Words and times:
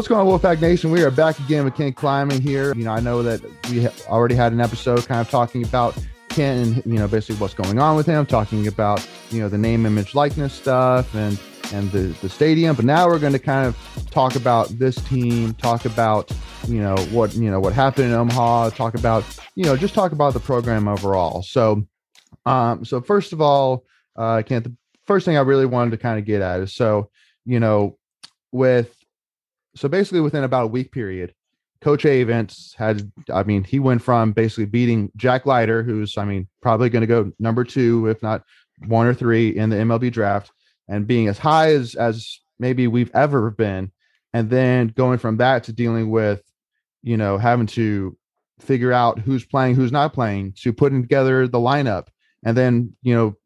what's 0.00 0.08
going 0.08 0.26
on, 0.26 0.40
Wolfpack 0.40 0.62
Nation? 0.62 0.90
We 0.90 1.02
are 1.02 1.10
back 1.10 1.38
again 1.40 1.66
with 1.66 1.74
Kent 1.74 1.94
Klyman 1.94 2.40
here. 2.40 2.74
You 2.74 2.84
know, 2.84 2.92
I 2.92 3.00
know 3.00 3.22
that 3.22 3.42
we 3.68 3.86
already 4.08 4.34
had 4.34 4.50
an 4.50 4.58
episode 4.58 5.06
kind 5.06 5.20
of 5.20 5.28
talking 5.28 5.62
about 5.62 5.94
Kent 6.30 6.78
and, 6.78 6.94
you 6.94 6.98
know, 6.98 7.06
basically 7.06 7.38
what's 7.38 7.52
going 7.52 7.78
on 7.78 7.96
with 7.96 8.06
him, 8.06 8.24
talking 8.24 8.66
about, 8.66 9.06
you 9.30 9.42
know, 9.42 9.50
the 9.50 9.58
name, 9.58 9.84
image, 9.84 10.14
likeness 10.14 10.54
stuff 10.54 11.14
and, 11.14 11.38
and 11.74 11.92
the, 11.92 12.16
the 12.22 12.30
stadium. 12.30 12.76
But 12.76 12.86
now 12.86 13.08
we're 13.08 13.18
going 13.18 13.34
to 13.34 13.38
kind 13.38 13.66
of 13.66 13.76
talk 14.10 14.36
about 14.36 14.68
this 14.78 14.96
team, 15.04 15.52
talk 15.52 15.84
about, 15.84 16.32
you 16.66 16.80
know, 16.80 16.96
what, 17.10 17.34
you 17.34 17.50
know, 17.50 17.60
what 17.60 17.74
happened 17.74 18.06
in 18.06 18.14
Omaha, 18.14 18.70
talk 18.70 18.94
about, 18.94 19.22
you 19.54 19.64
know, 19.64 19.76
just 19.76 19.92
talk 19.92 20.12
about 20.12 20.32
the 20.32 20.40
program 20.40 20.88
overall. 20.88 21.42
So, 21.42 21.86
um, 22.46 22.86
so 22.86 23.02
first 23.02 23.34
of 23.34 23.42
all, 23.42 23.84
uh, 24.16 24.40
Kent, 24.46 24.64
the 24.64 24.74
first 25.04 25.26
thing 25.26 25.36
I 25.36 25.42
really 25.42 25.66
wanted 25.66 25.90
to 25.90 25.98
kind 25.98 26.18
of 26.18 26.24
get 26.24 26.40
at 26.40 26.60
is 26.60 26.72
so, 26.72 27.10
you 27.44 27.60
know, 27.60 27.98
with 28.50 28.96
so 29.74 29.88
basically 29.88 30.20
within 30.20 30.44
about 30.44 30.64
a 30.64 30.68
week 30.68 30.92
period, 30.92 31.34
Coach 31.80 32.04
Avents 32.04 32.74
had, 32.76 33.10
I 33.32 33.42
mean, 33.42 33.64
he 33.64 33.78
went 33.78 34.02
from 34.02 34.32
basically 34.32 34.66
beating 34.66 35.10
Jack 35.16 35.46
Leiter, 35.46 35.82
who's, 35.82 36.18
I 36.18 36.24
mean, 36.24 36.46
probably 36.60 36.90
going 36.90 37.00
to 37.00 37.06
go 37.06 37.32
number 37.38 37.64
two, 37.64 38.06
if 38.08 38.22
not 38.22 38.42
one 38.86 39.06
or 39.06 39.14
three 39.14 39.56
in 39.56 39.70
the 39.70 39.76
MLB 39.76 40.12
draft, 40.12 40.50
and 40.88 41.06
being 41.06 41.28
as 41.28 41.38
high 41.38 41.72
as 41.72 41.94
as 41.94 42.40
maybe 42.58 42.86
we've 42.86 43.10
ever 43.14 43.50
been, 43.50 43.92
and 44.32 44.50
then 44.50 44.88
going 44.88 45.18
from 45.18 45.38
that 45.38 45.64
to 45.64 45.72
dealing 45.72 46.10
with, 46.10 46.42
you 47.02 47.16
know, 47.16 47.38
having 47.38 47.66
to 47.66 48.16
figure 48.58 48.92
out 48.92 49.18
who's 49.18 49.44
playing, 49.44 49.74
who's 49.74 49.92
not 49.92 50.12
playing, 50.12 50.52
to 50.60 50.72
putting 50.72 51.02
together 51.02 51.48
the 51.48 51.58
lineup, 51.58 52.08
and 52.44 52.56
then 52.56 52.94
you 53.02 53.14
know, 53.14 53.36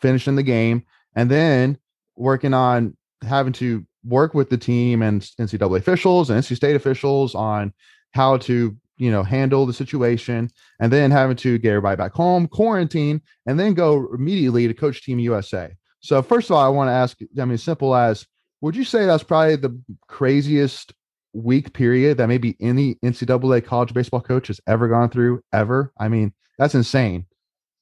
finishing 0.00 0.36
the 0.36 0.42
game, 0.42 0.84
and 1.14 1.30
then 1.30 1.76
working 2.16 2.54
on 2.54 2.96
having 3.22 3.52
to 3.52 3.86
work 4.04 4.34
with 4.34 4.50
the 4.50 4.58
team 4.58 5.02
and 5.02 5.22
NCAA 5.40 5.78
officials 5.78 6.30
and 6.30 6.42
NC 6.42 6.56
State 6.56 6.76
officials 6.76 7.34
on 7.34 7.72
how 8.12 8.36
to 8.38 8.76
you 8.96 9.10
know 9.10 9.22
handle 9.22 9.66
the 9.66 9.72
situation 9.72 10.50
and 10.80 10.92
then 10.92 11.10
having 11.10 11.36
to 11.36 11.58
get 11.58 11.70
everybody 11.70 11.96
back 11.96 12.12
home 12.12 12.46
quarantine 12.46 13.20
and 13.46 13.58
then 13.58 13.74
go 13.74 14.08
immediately 14.12 14.68
to 14.68 14.74
coach 14.74 15.02
team 15.02 15.18
usa 15.18 15.74
so 16.00 16.20
first 16.20 16.50
of 16.50 16.56
all 16.56 16.62
i 16.62 16.68
want 16.68 16.88
to 16.88 16.92
ask 16.92 17.16
i 17.40 17.44
mean 17.46 17.56
simple 17.56 17.96
as 17.96 18.26
would 18.60 18.76
you 18.76 18.84
say 18.84 19.06
that's 19.06 19.24
probably 19.24 19.56
the 19.56 19.76
craziest 20.06 20.92
week 21.34 21.72
period 21.72 22.18
that 22.18 22.28
maybe 22.28 22.56
any 22.60 22.94
ncaa 22.96 23.64
college 23.64 23.94
baseball 23.94 24.20
coach 24.20 24.48
has 24.48 24.60
ever 24.66 24.88
gone 24.88 25.10
through 25.10 25.42
ever? 25.52 25.92
I 25.98 26.08
mean 26.08 26.32
that's 26.58 26.74
insane 26.74 27.26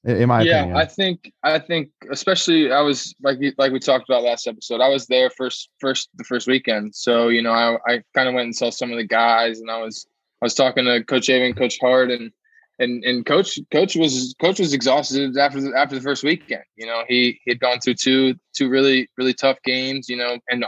in 0.03 0.27
my 0.27 0.41
yeah, 0.41 0.59
opinion. 0.59 0.77
I 0.77 0.85
think 0.85 1.33
I 1.43 1.59
think 1.59 1.89
especially 2.09 2.71
I 2.71 2.81
was 2.81 3.13
like 3.21 3.37
like 3.57 3.71
we 3.71 3.79
talked 3.79 4.09
about 4.09 4.23
last 4.23 4.47
episode. 4.47 4.81
I 4.81 4.89
was 4.89 5.07
there 5.07 5.29
first 5.29 5.69
first 5.79 6.09
the 6.15 6.23
first 6.23 6.47
weekend, 6.47 6.95
so 6.95 7.27
you 7.27 7.41
know 7.41 7.51
I 7.51 7.77
I 7.87 8.03
kind 8.15 8.27
of 8.27 8.33
went 8.33 8.45
and 8.45 8.55
saw 8.55 8.69
some 8.69 8.91
of 8.91 8.97
the 8.97 9.05
guys, 9.05 9.59
and 9.59 9.69
I 9.69 9.81
was 9.81 10.07
I 10.41 10.45
was 10.45 10.55
talking 10.55 10.85
to 10.85 11.03
Coach 11.03 11.27
Avent, 11.27 11.57
Coach 11.57 11.77
Hart, 11.79 12.09
and 12.09 12.31
and 12.79 13.03
and 13.03 13.25
Coach 13.25 13.59
Coach 13.71 13.95
was 13.95 14.35
Coach 14.41 14.59
was 14.59 14.73
exhausted 14.73 15.37
after 15.37 15.61
the, 15.61 15.71
after 15.77 15.95
the 15.95 16.01
first 16.01 16.23
weekend. 16.23 16.63
You 16.75 16.87
know 16.87 17.03
he 17.07 17.39
he 17.45 17.51
had 17.51 17.59
gone 17.59 17.79
through 17.79 17.95
two 17.95 18.35
two 18.53 18.69
really 18.69 19.09
really 19.17 19.33
tough 19.33 19.57
games. 19.63 20.09
You 20.09 20.17
know 20.17 20.37
and 20.49 20.65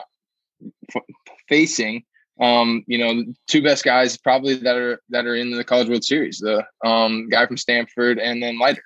f- 0.96 1.04
facing 1.50 2.04
um, 2.40 2.84
you 2.88 2.98
know, 2.98 3.24
two 3.48 3.62
best 3.62 3.84
guys 3.84 4.18
probably 4.18 4.56
that 4.56 4.76
are 4.76 5.00
that 5.10 5.26
are 5.26 5.36
in 5.36 5.52
the 5.52 5.64
College 5.64 5.88
World 5.88 6.04
Series, 6.04 6.40
the 6.40 6.66
um, 6.84 7.30
guy 7.30 7.46
from 7.46 7.58
Stanford 7.58 8.18
and 8.18 8.42
then 8.42 8.58
Leiter. 8.60 8.84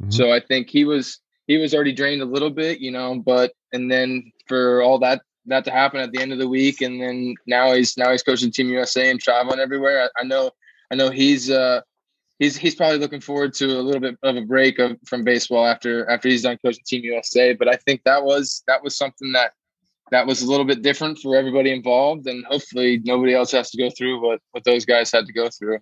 Mm-hmm. 0.00 0.10
So 0.10 0.32
I 0.32 0.40
think 0.40 0.70
he 0.70 0.84
was 0.84 1.20
he 1.46 1.58
was 1.58 1.74
already 1.74 1.92
drained 1.92 2.22
a 2.22 2.26
little 2.26 2.50
bit, 2.50 2.80
you 2.80 2.90
know, 2.90 3.18
but 3.18 3.52
and 3.72 3.90
then 3.90 4.32
for 4.46 4.82
all 4.82 4.98
that 5.00 5.22
that 5.46 5.64
to 5.64 5.70
happen 5.70 6.00
at 6.00 6.12
the 6.12 6.20
end 6.20 6.32
of 6.32 6.38
the 6.38 6.48
week, 6.48 6.80
and 6.80 7.00
then 7.00 7.34
now 7.46 7.72
he's 7.72 7.96
now 7.96 8.10
he's 8.10 8.22
coaching 8.22 8.52
Team 8.52 8.68
USA 8.68 9.10
and 9.10 9.20
traveling 9.20 9.60
everywhere. 9.60 10.08
I, 10.16 10.20
I 10.20 10.24
know 10.24 10.50
I 10.90 10.94
know 10.94 11.10
he's 11.10 11.50
uh 11.50 11.80
he's 12.38 12.56
he's 12.56 12.74
probably 12.74 12.98
looking 12.98 13.20
forward 13.20 13.54
to 13.54 13.66
a 13.66 13.82
little 13.82 14.00
bit 14.00 14.16
of 14.22 14.36
a 14.36 14.42
break 14.42 14.78
of, 14.78 14.96
from 15.06 15.24
baseball 15.24 15.66
after 15.66 16.08
after 16.08 16.28
he's 16.28 16.42
done 16.42 16.58
coaching 16.64 16.84
Team 16.86 17.04
USA. 17.04 17.54
But 17.54 17.68
I 17.68 17.76
think 17.76 18.02
that 18.04 18.24
was 18.24 18.62
that 18.66 18.82
was 18.82 18.96
something 18.96 19.32
that 19.32 19.52
that 20.10 20.26
was 20.26 20.42
a 20.42 20.50
little 20.50 20.66
bit 20.66 20.82
different 20.82 21.18
for 21.18 21.36
everybody 21.36 21.72
involved, 21.72 22.26
and 22.26 22.44
hopefully 22.44 23.00
nobody 23.04 23.34
else 23.34 23.50
has 23.52 23.70
to 23.70 23.78
go 23.78 23.90
through 23.90 24.24
what 24.24 24.40
what 24.52 24.64
those 24.64 24.84
guys 24.84 25.10
had 25.10 25.26
to 25.26 25.32
go 25.32 25.48
through. 25.48 25.78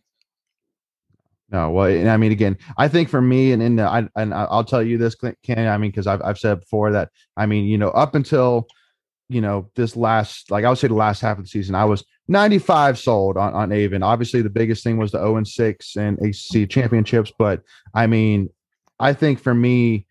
No, 1.52 1.70
well, 1.70 1.86
and 1.86 2.08
I 2.08 2.16
mean, 2.16 2.30
again, 2.30 2.56
I 2.78 2.86
think 2.86 3.08
for 3.08 3.20
me, 3.20 3.52
and 3.52 3.60
and 3.62 3.80
I 3.80 4.08
and 4.14 4.32
I'll 4.32 4.64
tell 4.64 4.82
you 4.82 4.98
this, 4.98 5.16
Ken. 5.42 5.66
I 5.66 5.76
mean, 5.78 5.90
because 5.90 6.06
I've 6.06 6.22
I've 6.22 6.38
said 6.38 6.60
before 6.60 6.92
that 6.92 7.10
I 7.36 7.46
mean, 7.46 7.64
you 7.64 7.76
know, 7.76 7.90
up 7.90 8.14
until 8.14 8.68
you 9.28 9.40
know 9.40 9.68
this 9.74 9.96
last, 9.96 10.50
like 10.50 10.64
I 10.64 10.68
would 10.68 10.78
say, 10.78 10.88
the 10.88 10.94
last 10.94 11.20
half 11.20 11.38
of 11.38 11.44
the 11.44 11.48
season, 11.48 11.74
I 11.74 11.84
was 11.84 12.04
95 12.28 12.98
sold 12.98 13.36
on 13.36 13.52
on 13.54 13.70
Avent. 13.70 14.04
Obviously, 14.04 14.42
the 14.42 14.50
biggest 14.50 14.84
thing 14.84 14.96
was 14.96 15.10
the 15.10 15.18
0 15.18 15.38
and 15.38 15.48
6 15.48 15.96
and 15.96 16.18
ACC 16.20 16.70
championships, 16.70 17.32
but 17.36 17.62
I 17.94 18.06
mean, 18.06 18.50
I 19.00 19.12
think 19.12 19.40
for 19.40 19.54
me, 19.54 20.06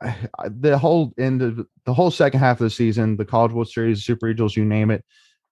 the 0.48 0.78
whole 0.78 1.12
end 1.18 1.42
of 1.42 1.66
the 1.86 1.94
whole 1.94 2.12
second 2.12 2.38
half 2.38 2.60
of 2.60 2.64
the 2.64 2.70
season, 2.70 3.16
the 3.16 3.24
College 3.24 3.52
World 3.52 3.68
Series, 3.68 4.04
Super 4.04 4.32
Regionals, 4.32 4.56
you 4.56 4.64
name 4.64 4.92
it. 4.92 5.04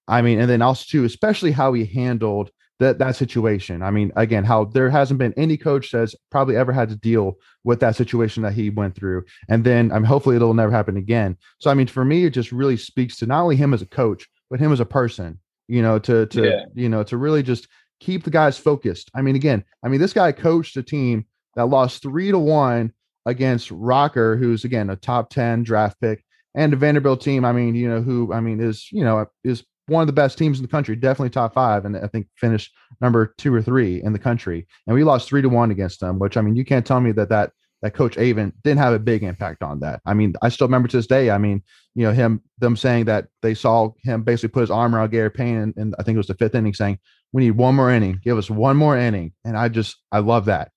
I 0.07 0.23
mean, 0.23 0.39
and 0.39 0.49
then 0.49 0.63
also 0.63 0.85
too, 0.89 1.05
especially 1.05 1.51
how 1.51 1.73
he 1.73 1.85
handled 1.85 2.51
that 2.83 2.99
that 2.99 3.17
situation. 3.17 3.83
I 3.83 3.91
mean, 3.91 4.13
again, 4.17 4.45
how 4.45 4.65
there 4.65 4.91
hasn't 4.91 5.19
been 5.19 5.33
any 5.37 5.57
coach 5.57 5.91
that's 5.91 6.15
probably 6.31 6.57
ever 6.57 6.73
had 6.73 6.89
to 6.91 6.97
deal 6.97 7.39
with 7.65 7.81
that 7.81 7.97
situation 7.97 8.43
that 8.43 8.53
he 8.53 8.71
went 8.71 8.95
through, 8.95 9.25
and 9.49 9.65
then 9.65 9.91
I 9.93 9.97
mean, 9.97 10.05
hopefully 10.05 10.37
it'll 10.37 10.55
never 10.55 10.73
happen 10.73 10.97
again. 10.97 11.37
So, 11.59 11.71
I 11.71 11.75
mean, 11.75 11.87
for 11.87 12.05
me, 12.05 12.25
it 12.25 12.31
just 12.31 12.53
really 12.53 12.77
speaks 12.77 13.17
to 13.19 13.27
not 13.27 13.43
only 13.43 13.57
him 13.57 13.73
as 13.73 13.83
a 13.83 13.87
coach, 13.87 14.29
but 14.51 14.61
him 14.61 14.73
as 14.73 14.81
a 14.81 14.85
person. 14.87 15.39
You 15.69 15.81
know, 15.81 15.99
to 16.01 16.27
to 16.27 16.45
yeah. 16.45 16.65
you 16.75 16.89
know 16.89 17.03
to 17.05 17.17
really 17.17 17.43
just 17.43 17.69
keep 18.01 18.25
the 18.25 18.31
guys 18.31 18.59
focused. 18.59 19.11
I 19.15 19.23
mean, 19.23 19.37
again, 19.37 19.65
I 19.83 19.89
mean, 19.89 20.01
this 20.01 20.13
guy 20.13 20.33
coached 20.33 20.77
a 20.77 20.83
team 20.83 21.27
that 21.55 21.67
lost 21.67 22.03
three 22.03 22.31
to 22.31 22.39
one 22.39 22.93
against 23.27 23.71
Rocker, 23.71 24.37
who's 24.37 24.65
again 24.65 24.91
a 24.91 24.97
top 24.97 25.31
ten 25.31 25.63
draft 25.63 26.01
pick, 26.01 26.25
and 26.55 26.73
the 26.73 26.77
Vanderbilt 26.77 27.21
team. 27.21 27.45
I 27.45 27.53
mean, 27.53 27.75
you 27.75 27.89
know, 27.89 28.03
who 28.03 28.33
I 28.33 28.41
mean 28.41 28.61
is 28.61 28.89
you 28.91 29.05
know 29.05 29.27
is 29.45 29.65
one 29.87 30.03
of 30.03 30.07
the 30.07 30.13
best 30.13 30.39
teams 30.39 30.59
in 30.59 30.63
the 30.63 30.71
country, 30.71 30.95
definitely 30.97 31.31
top 31.31 31.55
five, 31.55 31.85
and 31.85 31.97
I 31.97 32.07
think 32.07 32.29
finished 32.37 32.73
number 33.01 33.35
two 33.39 33.55
or 33.55 33.63
three 33.63 34.03
in 34.03 34.13
the 34.13 34.19
country. 34.19 34.67
And 34.87 34.95
we 34.95 35.05
lost 35.05 35.29
three 35.29 35.43
to 35.43 35.49
one 35.49 35.71
against 35.71 36.01
them, 36.01 36.19
which 36.19 36.37
I 36.37 36.41
mean, 36.41 36.57
you 36.57 36.65
can't 36.65 36.87
tell 36.87 37.01
me 37.01 37.13
that 37.13 37.29
that 37.31 37.53
that 37.83 37.95
Coach 37.95 38.17
Avent 38.17 38.53
didn't 38.63 38.79
have 38.79 38.95
a 38.95 38.99
big 38.99 39.25
impact 39.25 39.63
on 39.63 39.81
that. 39.81 40.01
I 40.07 40.15
mean, 40.15 40.35
I 40.41 40.51
still 40.51 40.69
remember 40.69 40.89
to 40.89 40.97
this 40.97 41.07
day. 41.07 41.31
I 41.31 41.39
mean, 41.39 41.63
you 41.97 42.07
know, 42.07 42.13
him 42.13 42.41
them 42.59 42.77
saying 42.77 43.07
that 43.07 43.27
they 43.43 43.55
saw 43.55 43.91
him 44.05 44.23
basically 44.23 44.51
put 44.51 44.61
his 44.61 44.71
arm 44.71 44.95
around 44.95 45.11
Gary 45.11 45.31
Payne, 45.31 45.57
and, 45.57 45.75
and 45.77 45.95
I 45.99 46.05
think 46.05 46.15
it 46.15 46.19
was 46.19 46.29
the 46.29 46.35
fifth 46.35 46.55
inning, 46.55 46.75
saying, 46.75 46.99
"We 47.33 47.43
need 47.43 47.53
one 47.53 47.75
more 47.75 47.91
inning. 47.91 48.21
Give 48.23 48.39
us 48.39 48.49
one 48.49 48.77
more 48.77 48.97
inning." 48.97 49.33
And 49.45 49.57
I 49.57 49.69
just 49.69 49.97
I 50.13 50.21
love 50.21 50.45
that. 50.45 50.71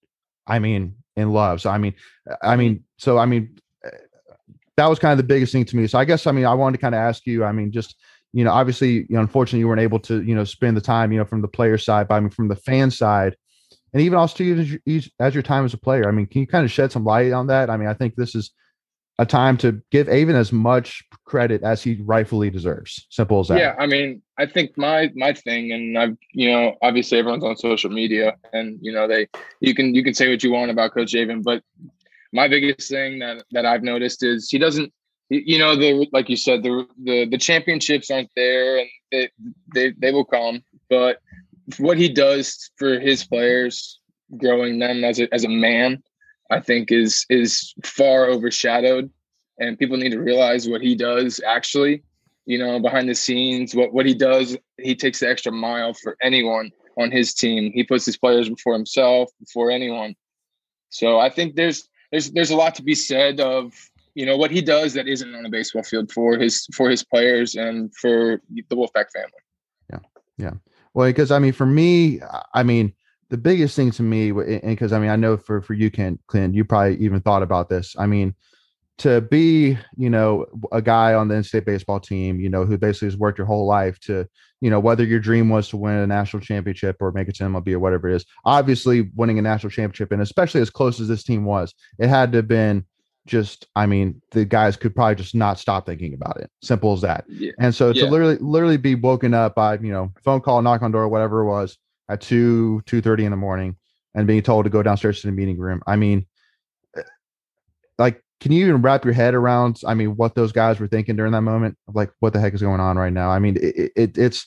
I 0.47 0.59
mean, 0.59 0.95
in 1.15 1.31
love. 1.31 1.61
So 1.61 1.69
I 1.69 1.77
mean, 1.77 1.93
I 2.41 2.55
mean, 2.55 2.83
so 2.97 3.19
I 3.19 3.25
mean, 3.27 3.55
eh, 3.85 3.89
that 4.77 4.89
was 4.89 4.99
kind 4.99 5.11
of 5.11 5.17
the 5.17 5.23
biggest 5.23 5.51
thing 5.51 5.65
to 5.65 5.77
me. 5.77 5.85
So 5.87 5.99
I 5.99 6.05
guess 6.05 6.25
I 6.25 6.31
mean, 6.31 6.45
I 6.45 6.55
wanted 6.55 6.77
to 6.77 6.81
kind 6.81 6.95
of 6.95 6.99
ask 6.99 7.25
you. 7.25 7.43
I 7.43 7.51
mean, 7.51 7.71
just 7.71 7.95
you 8.35 8.43
know, 8.43 8.51
obviously, 8.51 8.91
you 8.91 9.15
know, 9.15 9.21
unfortunately, 9.21 9.59
you 9.59 9.67
weren't 9.69 9.79
able 9.79 9.99
to, 9.99 10.21
you 10.21 10.35
know, 10.35 10.43
spend 10.43 10.75
the 10.75 10.81
time, 10.81 11.13
you 11.13 11.17
know, 11.17 11.23
from 11.23 11.41
the 11.41 11.47
player 11.47 11.77
side, 11.77 12.09
but 12.09 12.15
I 12.15 12.19
mean, 12.19 12.29
from 12.29 12.49
the 12.49 12.55
fan 12.57 12.91
side, 12.91 13.37
and 13.93 14.01
even 14.01 14.17
also 14.17 14.43
as 14.43 14.69
your, 14.69 15.01
as 15.21 15.33
your 15.33 15.41
time 15.41 15.63
as 15.63 15.73
a 15.73 15.77
player. 15.77 16.09
I 16.09 16.11
mean, 16.11 16.25
can 16.25 16.41
you 16.41 16.47
kind 16.47 16.65
of 16.65 16.71
shed 16.71 16.91
some 16.91 17.05
light 17.05 17.31
on 17.31 17.47
that? 17.47 17.69
I 17.69 17.77
mean, 17.77 17.87
I 17.87 17.93
think 17.93 18.15
this 18.15 18.35
is 18.35 18.51
a 19.19 19.25
time 19.25 19.55
to 19.59 19.81
give 19.89 20.07
Avent 20.07 20.35
as 20.35 20.51
much 20.51 21.01
credit 21.23 21.63
as 21.63 21.81
he 21.81 22.01
rightfully 22.03 22.49
deserves. 22.49 23.07
Simple 23.09 23.39
as 23.39 23.47
that. 23.47 23.57
Yeah, 23.57 23.73
I 23.79 23.87
mean, 23.87 24.21
I 24.37 24.47
think 24.47 24.77
my 24.77 25.13
my 25.15 25.31
thing, 25.31 25.71
and 25.71 25.97
I've 25.97 26.17
you 26.33 26.51
know, 26.51 26.75
obviously 26.81 27.19
everyone's 27.19 27.45
on 27.45 27.55
social 27.55 27.89
media, 27.89 28.35
and 28.51 28.77
you 28.81 28.91
know, 28.91 29.07
they 29.07 29.29
you 29.61 29.73
can 29.73 29.95
you 29.95 30.03
can 30.03 30.13
say 30.13 30.29
what 30.29 30.43
you 30.43 30.51
want 30.51 30.71
about 30.71 30.93
Coach 30.93 31.13
Avent, 31.13 31.43
but 31.43 31.63
my 32.33 32.49
biggest 32.49 32.89
thing 32.89 33.19
that 33.19 33.45
that 33.51 33.65
I've 33.65 33.83
noticed 33.83 34.23
is 34.23 34.49
he 34.49 34.57
doesn't 34.57 34.91
you 35.29 35.57
know 35.57 35.75
the 35.75 36.07
like 36.13 36.29
you 36.29 36.37
said 36.37 36.63
the 36.63 36.87
the 37.03 37.25
the 37.25 37.37
championships 37.37 38.11
aren't 38.11 38.29
there 38.35 38.79
and 38.79 38.89
they 39.11 39.29
they, 39.73 39.91
they 39.97 40.11
will 40.11 40.25
come 40.25 40.63
but 40.89 41.19
what 41.77 41.97
he 41.97 42.09
does 42.09 42.69
for 42.77 42.99
his 42.99 43.23
players 43.23 43.99
growing 44.37 44.79
them 44.79 45.03
as 45.03 45.19
a, 45.19 45.33
as 45.33 45.43
a 45.43 45.49
man 45.49 46.01
i 46.51 46.59
think 46.59 46.91
is 46.91 47.25
is 47.29 47.73
far 47.83 48.25
overshadowed 48.25 49.09
and 49.59 49.79
people 49.79 49.97
need 49.97 50.11
to 50.11 50.19
realize 50.19 50.67
what 50.69 50.81
he 50.81 50.95
does 50.95 51.41
actually 51.47 52.03
you 52.45 52.57
know 52.57 52.79
behind 52.79 53.09
the 53.09 53.15
scenes 53.15 53.73
what 53.73 53.93
what 53.93 54.05
he 54.05 54.13
does 54.13 54.57
he 54.77 54.95
takes 54.95 55.19
the 55.19 55.29
extra 55.29 55.51
mile 55.51 55.93
for 55.93 56.17
anyone 56.21 56.71
on 56.97 57.11
his 57.11 57.33
team. 57.33 57.71
He 57.73 57.83
puts 57.83 58.05
his 58.05 58.17
players 58.17 58.49
before 58.49 58.73
himself 58.73 59.29
before 59.39 59.71
anyone. 59.71 60.15
So 60.89 61.19
i 61.19 61.29
think 61.29 61.55
there's 61.55 61.89
there's 62.11 62.31
there's 62.31 62.51
a 62.51 62.55
lot 62.55 62.75
to 62.75 62.83
be 62.83 62.95
said 62.95 63.39
of 63.39 63.73
you 64.15 64.25
know 64.25 64.37
what 64.37 64.49
he 64.49 64.61
does 64.61 64.93
that 64.93 65.07
isn't 65.07 65.35
on 65.35 65.45
a 65.45 65.49
baseball 65.49 65.83
field 65.83 66.11
for 66.11 66.37
his 66.37 66.65
for 66.73 66.89
his 66.89 67.03
players 67.03 67.55
and 67.55 67.93
for 67.95 68.41
the 68.49 68.75
Wolfpack 68.75 69.11
family. 69.13 69.31
Yeah, 69.91 69.99
yeah. 70.37 70.53
Well, 70.93 71.07
because 71.07 71.31
I 71.31 71.39
mean, 71.39 71.53
for 71.53 71.65
me, 71.65 72.21
I 72.53 72.63
mean, 72.63 72.93
the 73.29 73.37
biggest 73.37 73.75
thing 73.75 73.91
to 73.91 74.03
me, 74.03 74.29
and 74.29 74.61
because 74.63 74.93
I 74.93 74.99
mean, 74.99 75.09
I 75.09 75.17
know 75.17 75.37
for 75.37 75.61
for 75.61 75.73
you, 75.73 75.91
Ken, 75.91 76.17
Clint, 76.27 76.55
you 76.55 76.63
probably 76.63 76.97
even 76.97 77.21
thought 77.21 77.43
about 77.43 77.69
this. 77.69 77.95
I 77.99 78.07
mean, 78.07 78.33
to 78.99 79.19
be, 79.19 79.77
you 79.97 80.09
know, 80.09 80.45
a 80.71 80.81
guy 80.81 81.13
on 81.13 81.27
the 81.27 81.35
NC 81.35 81.47
State 81.47 81.65
baseball 81.65 81.99
team, 81.99 82.39
you 82.39 82.49
know, 82.49 82.65
who 82.65 82.77
basically 82.77 83.07
has 83.07 83.17
worked 83.17 83.37
your 83.37 83.47
whole 83.47 83.65
life 83.65 83.99
to, 84.01 84.25
you 84.61 84.69
know, 84.69 84.79
whether 84.79 85.03
your 85.03 85.19
dream 85.19 85.49
was 85.49 85.67
to 85.69 85.77
win 85.77 85.95
a 85.95 86.07
national 86.07 86.41
championship 86.41 86.95
or 87.01 87.11
make 87.11 87.27
it 87.27 87.35
to 87.35 87.43
MLB 87.43 87.73
or 87.73 87.79
whatever 87.79 88.07
it 88.07 88.15
is. 88.15 88.25
Obviously, 88.45 89.09
winning 89.15 89.39
a 89.39 89.41
national 89.41 89.71
championship, 89.71 90.13
and 90.13 90.21
especially 90.21 90.61
as 90.61 90.69
close 90.69 91.01
as 91.01 91.09
this 91.09 91.23
team 91.23 91.43
was, 91.43 91.73
it 91.99 92.07
had 92.07 92.31
to 92.31 92.37
have 92.37 92.47
been 92.47 92.85
just 93.25 93.67
i 93.75 93.85
mean 93.85 94.21
the 94.31 94.45
guys 94.45 94.77
could 94.77 94.95
probably 94.95 95.15
just 95.15 95.33
not 95.33 95.59
stop 95.59 95.85
thinking 95.85 96.13
about 96.13 96.39
it. 96.39 96.49
Simple 96.61 96.93
as 96.93 97.01
that. 97.01 97.25
Yeah. 97.27 97.51
and 97.59 97.73
so 97.73 97.91
to 97.91 97.99
yeah. 97.99 98.05
literally 98.05 98.37
literally 98.39 98.77
be 98.77 98.95
woken 98.95 99.33
up 99.33 99.55
by 99.55 99.75
you 99.79 99.91
know 99.91 100.11
phone 100.23 100.41
call 100.41 100.61
knock 100.61 100.81
on 100.81 100.91
door 100.91 101.07
whatever 101.07 101.41
it 101.41 101.45
was 101.45 101.77
at 102.09 102.21
2 102.21 102.81
2 102.85 103.01
30 103.01 103.25
in 103.25 103.31
the 103.31 103.37
morning 103.37 103.75
and 104.13 104.27
being 104.27 104.41
told 104.41 104.65
to 104.65 104.69
go 104.69 104.83
downstairs 104.83 105.21
to 105.21 105.27
the 105.27 105.33
meeting 105.33 105.57
room. 105.57 105.81
I 105.87 105.95
mean 105.95 106.25
eh, 106.95 107.01
like 107.97 108.21
can 108.41 108.51
you 108.51 108.65
even 108.65 108.81
wrap 108.81 109.05
your 109.05 109.13
head 109.13 109.33
around 109.33 109.79
i 109.87 109.93
mean 109.93 110.17
what 110.17 110.35
those 110.35 110.51
guys 110.51 110.79
were 110.79 110.87
thinking 110.87 111.15
during 111.15 111.31
that 111.31 111.41
moment? 111.41 111.77
Like 111.87 112.11
what 112.19 112.33
the 112.33 112.39
heck 112.39 112.53
is 112.53 112.61
going 112.61 112.79
on 112.79 112.97
right 112.97 113.13
now? 113.13 113.29
I 113.29 113.39
mean 113.39 113.57
it, 113.57 113.91
it 113.95 114.17
it's 114.17 114.45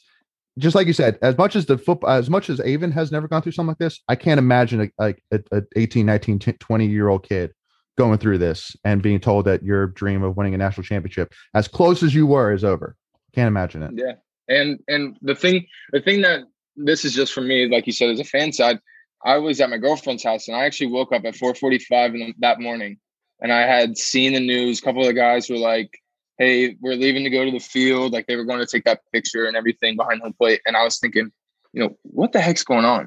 just 0.59 0.75
like 0.75 0.87
you 0.87 0.93
said 0.93 1.19
as 1.23 1.37
much 1.39 1.57
as 1.57 1.67
the 1.67 1.79
football 1.79 2.11
as 2.11 2.31
much 2.31 2.51
as 2.51 2.61
Avent 2.61 2.93
has 2.93 3.11
never 3.11 3.29
gone 3.29 3.43
through 3.43 3.53
something 3.53 3.71
like 3.71 3.79
this 3.79 4.01
i 4.09 4.17
can't 4.17 4.39
imagine 4.39 4.81
a, 4.81 4.91
like 4.99 5.23
a, 5.31 5.41
a 5.53 5.63
18 5.77 6.05
19 6.05 6.41
20 6.41 6.87
year 6.87 7.09
old 7.09 7.23
kid 7.23 7.53
going 7.99 8.19
through 8.19 8.39
this 8.39 8.75
and 8.85 9.03
being 9.03 9.21
told 9.21 9.45
that 9.45 9.63
your 9.63 9.89
dream 9.89 10.23
of 10.23 10.37
winning 10.37 10.55
a 10.55 10.59
national 10.59 10.85
championship, 10.85 11.35
as 11.53 11.69
close 11.69 12.03
as 12.03 12.15
you 12.15 12.27
were, 12.27 12.53
is 12.53 12.65
over. 12.65 12.97
Can't 13.35 13.49
imagine 13.49 13.83
it. 13.83 13.91
Yeah, 13.95 14.13
and 14.49 14.79
and 14.89 15.19
the 15.21 15.35
thing, 15.35 15.67
the 15.93 16.01
thing 16.01 16.23
that 16.23 16.45
this 16.77 17.05
is 17.05 17.13
just 17.13 17.33
for 17.33 17.43
me, 17.43 17.69
like 17.69 17.87
you 17.87 17.93
said, 17.93 18.11
as 18.11 18.21
a 18.21 18.25
fan 18.25 18.53
side, 18.53 18.79
I 19.25 19.37
was 19.39 19.61
at 19.61 19.69
my 19.69 19.79
girlfriend's 19.79 20.25
house 20.25 20.49
and 20.49 20.57
I 20.57 20.65
actually 20.65 20.93
woke 20.93 21.13
up 21.13 21.25
at 21.25 21.35
4:45 21.35 22.35
that 22.39 22.61
morning, 22.61 22.99
and 23.43 23.53
I 23.53 23.63
had 23.63 23.99
seen 23.99 24.33
the 24.33 24.41
news. 24.41 24.79
A 24.79 24.83
couple 24.83 25.03
of 25.03 25.09
the 25.09 25.13
guys 25.13 25.51
were 25.51 25.59
like, 25.59 25.91
"Hey, 26.39 26.77
we're 26.81 26.95
leaving 26.95 27.25
to 27.25 27.31
go 27.31 27.45
to 27.45 27.51
the 27.51 27.59
field." 27.59 28.13
Like 28.13 28.27
they 28.29 28.37
were 28.37 28.45
going 28.45 28.61
to 28.61 28.67
take 28.67 28.85
that 28.85 29.03
picture 29.13 29.47
and 29.47 29.57
everything 29.57 29.97
behind 29.97 30.23
home 30.23 30.35
plate, 30.35 30.61
and 30.65 30.77
I 30.77 30.85
was 30.85 30.99
thinking, 30.99 31.31
you 31.73 31.83
know, 31.83 31.99
what 32.03 32.33
the 32.33 32.41
heck's 32.41 32.65
going 32.65 32.85
on? 32.85 33.07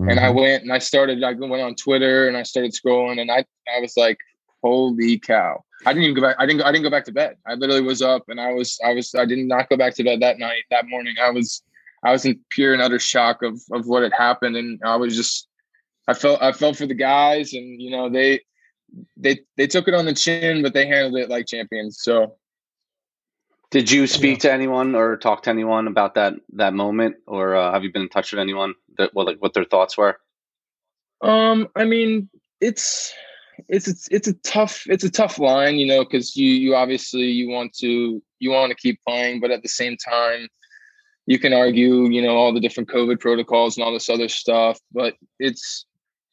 Mm-hmm. 0.00 0.08
And 0.08 0.20
I 0.20 0.28
mm-hmm. 0.28 0.38
went 0.38 0.62
and 0.62 0.72
I 0.72 0.78
started. 0.78 1.22
I 1.22 1.32
went 1.32 1.62
on 1.62 1.74
Twitter 1.74 2.26
and 2.26 2.36
I 2.36 2.42
started 2.42 2.72
scrolling, 2.72 3.20
and 3.20 3.30
I 3.30 3.44
I 3.68 3.80
was 3.80 3.96
like, 3.96 4.18
holy 4.62 5.18
cow. 5.18 5.64
I 5.86 5.92
didn't 5.92 6.04
even 6.04 6.14
go 6.16 6.22
back. 6.22 6.36
I 6.38 6.44
didn't 6.44 6.60
go, 6.60 6.64
I 6.66 6.72
didn't 6.72 6.84
go 6.84 6.90
back 6.90 7.06
to 7.06 7.12
bed. 7.12 7.36
I 7.46 7.54
literally 7.54 7.80
was 7.80 8.02
up 8.02 8.28
and 8.28 8.38
I 8.38 8.52
was, 8.52 8.78
I 8.84 8.92
was, 8.92 9.14
I 9.14 9.24
did 9.24 9.38
not 9.38 9.70
go 9.70 9.78
back 9.78 9.94
to 9.94 10.04
bed 10.04 10.20
that 10.20 10.38
night, 10.38 10.64
that 10.70 10.88
morning. 10.88 11.14
I 11.22 11.30
was, 11.30 11.62
I 12.04 12.12
was 12.12 12.26
in 12.26 12.38
pure 12.50 12.74
and 12.74 12.82
utter 12.82 12.98
shock 12.98 13.42
of, 13.42 13.60
of 13.72 13.86
what 13.86 14.02
had 14.02 14.12
happened. 14.12 14.56
And 14.56 14.78
I 14.84 14.96
was 14.96 15.16
just, 15.16 15.48
I 16.06 16.12
felt, 16.12 16.42
I 16.42 16.52
felt 16.52 16.76
for 16.76 16.86
the 16.86 16.94
guys 16.94 17.54
and, 17.54 17.80
you 17.80 17.90
know, 17.90 18.10
they, 18.10 18.40
they, 19.16 19.40
they 19.56 19.66
took 19.66 19.88
it 19.88 19.94
on 19.94 20.04
the 20.04 20.12
chin, 20.12 20.62
but 20.62 20.74
they 20.74 20.86
handled 20.86 21.16
it 21.16 21.30
like 21.30 21.46
champions. 21.46 22.02
So. 22.02 22.36
Did 23.70 23.90
you 23.90 24.06
speak 24.06 24.42
yeah. 24.42 24.50
to 24.50 24.52
anyone 24.52 24.94
or 24.94 25.16
talk 25.16 25.44
to 25.44 25.50
anyone 25.50 25.86
about 25.86 26.16
that, 26.16 26.34
that 26.54 26.74
moment? 26.74 27.16
Or 27.26 27.54
uh, 27.54 27.72
have 27.72 27.84
you 27.84 27.92
been 27.92 28.02
in 28.02 28.08
touch 28.10 28.32
with 28.32 28.40
anyone 28.40 28.74
that, 28.98 29.14
what, 29.14 29.26
like 29.26 29.40
what 29.40 29.54
their 29.54 29.64
thoughts 29.64 29.96
were? 29.96 30.18
Um, 31.22 31.68
I 31.74 31.84
mean, 31.84 32.28
it's, 32.60 33.14
it's 33.68 33.88
it's 33.88 34.08
it's 34.10 34.28
a 34.28 34.34
tough 34.34 34.84
it's 34.86 35.04
a 35.04 35.10
tough 35.10 35.38
line, 35.38 35.76
you 35.76 35.86
know, 35.86 36.04
because 36.04 36.36
you 36.36 36.50
you 36.50 36.74
obviously 36.74 37.24
you 37.24 37.48
want 37.48 37.72
to 37.74 38.22
you 38.38 38.50
want 38.50 38.70
to 38.70 38.76
keep 38.76 39.00
playing, 39.06 39.40
but 39.40 39.50
at 39.50 39.62
the 39.62 39.68
same 39.68 39.96
time, 39.96 40.48
you 41.26 41.38
can 41.38 41.52
argue, 41.52 42.08
you 42.08 42.22
know, 42.22 42.36
all 42.36 42.52
the 42.52 42.60
different 42.60 42.88
COVID 42.88 43.20
protocols 43.20 43.76
and 43.76 43.84
all 43.84 43.92
this 43.92 44.10
other 44.10 44.28
stuff. 44.28 44.78
But 44.92 45.14
it's 45.38 45.86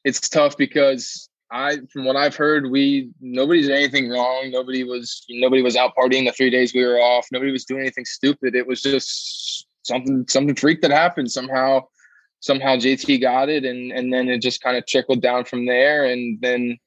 it's 0.03 0.27
tough 0.29 0.57
because 0.57 1.29
I, 1.51 1.77
from 1.91 2.05
what 2.05 2.15
I've 2.15 2.35
heard, 2.35 2.69
we 2.69 3.11
nobody 3.21 3.61
did 3.61 3.71
anything 3.71 4.09
wrong. 4.09 4.49
Nobody 4.51 4.83
was 4.83 5.25
nobody 5.29 5.61
was 5.61 5.75
out 5.75 5.93
partying 5.97 6.25
the 6.25 6.31
three 6.31 6.49
days 6.49 6.73
we 6.73 6.85
were 6.85 6.99
off. 6.99 7.27
Nobody 7.31 7.51
was 7.51 7.65
doing 7.65 7.81
anything 7.81 8.05
stupid. 8.05 8.55
It 8.55 8.67
was 8.67 8.81
just 8.81 9.67
something 9.83 10.25
something 10.27 10.55
freak 10.55 10.81
that 10.81 10.91
happened 10.91 11.31
somehow. 11.31 11.81
Somehow 12.39 12.75
JT 12.75 13.21
got 13.21 13.49
it, 13.49 13.65
and 13.65 13.91
and 13.91 14.13
then 14.13 14.29
it 14.29 14.41
just 14.41 14.61
kind 14.61 14.77
of 14.77 14.85
trickled 14.85 15.21
down 15.21 15.45
from 15.45 15.65
there. 15.65 16.05
And 16.05 16.39
then 16.41 16.77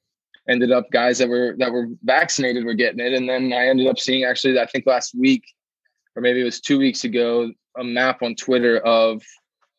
ended 0.49 0.71
up 0.71 0.89
guys 0.91 1.17
that 1.19 1.29
were 1.29 1.55
that 1.57 1.71
were 1.71 1.87
vaccinated 2.03 2.65
were 2.65 2.73
getting 2.73 2.99
it. 2.99 3.13
And 3.13 3.29
then 3.29 3.53
i 3.53 3.67
ended 3.67 3.87
up 3.87 3.99
seeing 3.99 4.23
actually 4.23 4.59
i 4.59 4.65
think 4.65 4.85
last 4.85 5.13
week 5.15 5.43
or 6.15 6.21
maybe 6.21 6.41
it 6.41 6.45
was 6.45 6.59
two 6.59 6.79
weeks 6.79 7.03
ago 7.03 7.51
a 7.77 7.83
map 7.83 8.21
on 8.21 8.35
twitter 8.35 8.79
of 8.79 9.21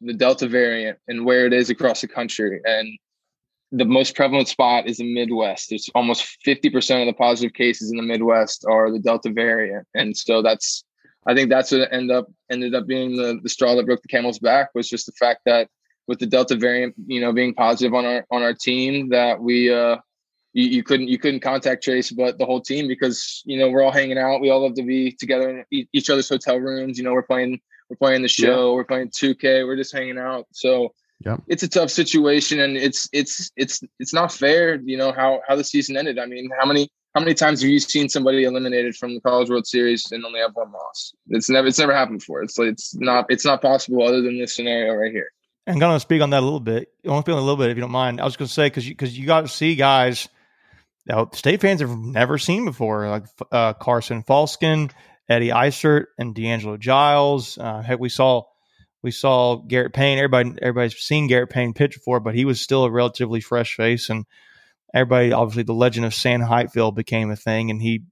the 0.03 0.13
delta 0.13 0.49
variant 0.49 0.99
and 1.09 1.25
where 1.25 1.47
it 1.47 1.53
is 1.53 1.71
across 1.71 2.01
the 2.01 2.09
country. 2.09 2.61
And 2.65 2.99
the 3.71 3.85
most 3.85 4.15
prevalent 4.15 4.49
spot 4.49 4.87
is 4.87 4.99
the 4.99 5.15
midwest. 5.15 5.73
It's 5.73 5.89
almost 5.95 6.39
50% 6.47 7.01
of 7.01 7.07
the 7.07 7.13
positive 7.15 7.55
cases 7.55 7.91
in 7.91 7.97
the 7.97 8.03
midwest 8.03 8.67
are 8.69 8.91
the 8.91 8.99
delta 8.99 9.31
variant. 9.31 9.87
And 9.95 10.17
so 10.17 10.43
that's 10.43 10.85
i 11.25 11.35
think 11.35 11.49
that's 11.49 11.71
what 11.71 11.89
ended 11.93 12.11
up 12.17 12.27
ended 12.51 12.75
up 12.75 12.85
being 12.85 13.15
the, 13.15 13.39
the 13.45 13.49
straw 13.49 13.77
that 13.77 13.87
broke 13.87 14.03
the 14.03 14.09
camel's 14.09 14.41
back 14.41 14.71
was 14.75 14.89
just 14.89 15.07
the 15.07 15.13
fact 15.13 15.39
that 15.47 15.69
with 16.09 16.19
the 16.19 16.27
delta 16.27 16.57
variant 16.57 16.93
you 17.07 17.21
know 17.21 17.33
being 17.33 17.55
positive 17.55 17.95
on 17.95 18.05
our 18.05 18.27
on 18.33 18.43
our 18.43 18.53
team 18.53 19.09
that 19.09 19.41
we 19.41 19.73
uh 19.73 19.97
you, 20.53 20.65
you 20.65 20.83
couldn't 20.83 21.09
you 21.09 21.19
couldn't 21.19 21.41
contact 21.41 21.83
Trace, 21.85 22.11
but 22.11 22.39
the 22.39 22.47
whole 22.47 22.61
team 22.61 22.89
because 22.89 23.43
you 23.45 23.59
know 23.59 23.71
we're 23.71 23.83
all 23.83 23.93
hanging 23.93 24.19
out. 24.19 24.41
We 24.41 24.51
all 24.51 24.63
love 24.63 24.75
to 24.75 24.83
be 24.83 25.13
together 25.13 25.65
in 25.71 25.87
each 25.93 26.11
other's 26.11 26.29
hotel 26.29 26.59
rooms. 26.59 26.99
You 26.99 27.05
know, 27.05 27.13
we're 27.13 27.23
playing 27.23 27.61
we're 27.89 27.97
playing 27.97 28.23
the 28.23 28.29
show. 28.29 28.71
Yeah. 28.71 28.75
We're 28.77 28.85
playing 28.85 29.11
2K. 29.11 29.67
We're 29.67 29.77
just 29.77 29.95
hanging 29.95 30.19
out. 30.19 30.47
So 30.53 30.95
yeah. 31.25 31.37
it's 31.47 31.63
a 31.63 31.69
tough 31.69 31.91
situation, 31.91 32.61
and 32.61 32.77
it's 32.77 33.09
it's 33.13 33.51
it's 33.57 33.83
it's 33.99 34.15
not 34.15 34.33
fair. 34.33 34.81
You 34.81 34.97
know 34.97 35.13
how 35.13 35.41
how 35.47 35.57
the 35.57 35.65
season 35.65 35.97
ended. 35.97 36.19
I 36.19 36.27
mean, 36.27 36.51
how 36.59 36.67
many 36.67 36.91
how 37.15 37.21
many 37.21 37.35
times 37.35 37.61
have 37.61 37.71
you 37.71 37.79
seen 37.79 38.09
somebody 38.09 38.45
eliminated 38.45 38.97
from 38.97 39.15
the 39.15 39.21
College 39.21 39.51
World 39.51 39.67
Series 39.67 40.11
and 40.13 40.25
only 40.25 40.41
have 40.41 40.55
one 40.55 40.73
loss? 40.73 41.13
It's 41.29 41.49
never 41.49 41.67
it's 41.67 41.79
never 41.79 41.95
happened 41.95 42.21
before. 42.21 42.43
It's 42.43 42.59
like 42.59 42.69
it's 42.69 42.95
not 42.95 43.27
it's 43.29 43.45
not 43.45 43.63
possible 43.63 44.03
other 44.07 44.23
than 44.23 44.39
this 44.39 44.57
scenario 44.57 44.95
right 44.95 45.13
here. 45.13 45.29
And 45.67 45.75
I'm 45.75 45.81
going 45.81 45.95
to 45.95 46.01
speak 46.01 46.23
on 46.23 46.31
that 46.31 46.41
a 46.41 46.45
little 46.45 46.59
bit. 46.59 46.89
I 47.07 47.11
want 47.11 47.25
to 47.25 47.31
speak 47.31 47.35
on 47.35 47.39
a 47.39 47.45
little 47.45 47.57
bit 47.57 47.71
if 47.71 47.77
you 47.77 47.83
don't 47.83 47.93
mind. 47.93 48.21
I 48.21 48.25
was 48.25 48.37
going 48.37 48.49
to 48.49 48.53
say 48.53 48.67
because 48.67 48.89
you 48.89 48.95
because 48.95 49.17
you 49.17 49.27
got 49.27 49.43
to 49.43 49.49
see 49.49 49.77
guys 49.77 50.29
now, 51.07 51.31
state 51.33 51.61
fans 51.61 51.81
have 51.81 51.91
never 51.91 52.39
seen 52.39 52.65
before, 52.65 53.09
like 53.09 53.25
uh, 53.51 53.73
Carson 53.73 54.23
Falsken, 54.23 54.93
Eddie 55.29 55.51
Eisert, 55.51 56.07
and 56.19 56.35
D'Angelo 56.35 56.77
Giles. 56.77 57.59
Uh, 57.59 57.83
heck, 57.83 57.99
we 57.99 58.09
saw 58.09 58.43
we 59.03 59.11
saw 59.11 59.57
Garrett 59.57 59.93
Payne. 59.93 60.19
Everybody 60.19 60.55
everybody's 60.63 60.97
seen 60.97 61.27
Garrett 61.27 61.51
Payne 61.51 61.75
pitch 61.75 61.95
before, 61.95 62.21
but 62.21 62.35
he 62.35 62.45
was 62.45 62.61
still 62.61 62.85
a 62.85 62.91
relatively 62.91 63.41
fresh 63.41 63.75
face, 63.75 64.11
and 64.11 64.25
everybody 64.95 65.33
obviously 65.33 65.65
the 65.65 65.75
legend 65.75 66.07
of 66.07 66.15
Sam 66.15 66.41
Highfill 66.41 66.93
became 66.93 67.31
a 67.31 67.37
thing, 67.37 67.71
and 67.71 67.83
he 67.83 68.05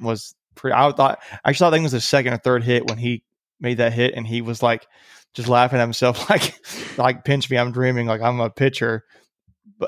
was 0.00 0.34
pretty. 0.56 0.74
I 0.74 0.90
thought 0.90 1.20
I 1.44 1.50
actually 1.50 1.70
thought 1.70 1.78
it 1.78 1.82
was 1.82 1.92
the 1.92 2.00
second 2.00 2.32
or 2.32 2.38
third 2.38 2.64
hit 2.64 2.88
when 2.88 2.98
he 2.98 3.22
made 3.60 3.78
that 3.78 3.92
hit, 3.92 4.14
and 4.14 4.26
he 4.26 4.42
was 4.42 4.64
like 4.64 4.84
just 5.32 5.48
laughing 5.48 5.78
at 5.78 5.82
himself, 5.82 6.28
like 6.30 6.54
like 6.98 7.24
pinch 7.24 7.48
me, 7.48 7.56
I'm 7.56 7.70
dreaming, 7.70 8.08
like 8.08 8.20
I'm 8.20 8.40
a 8.40 8.50
pitcher. 8.50 9.04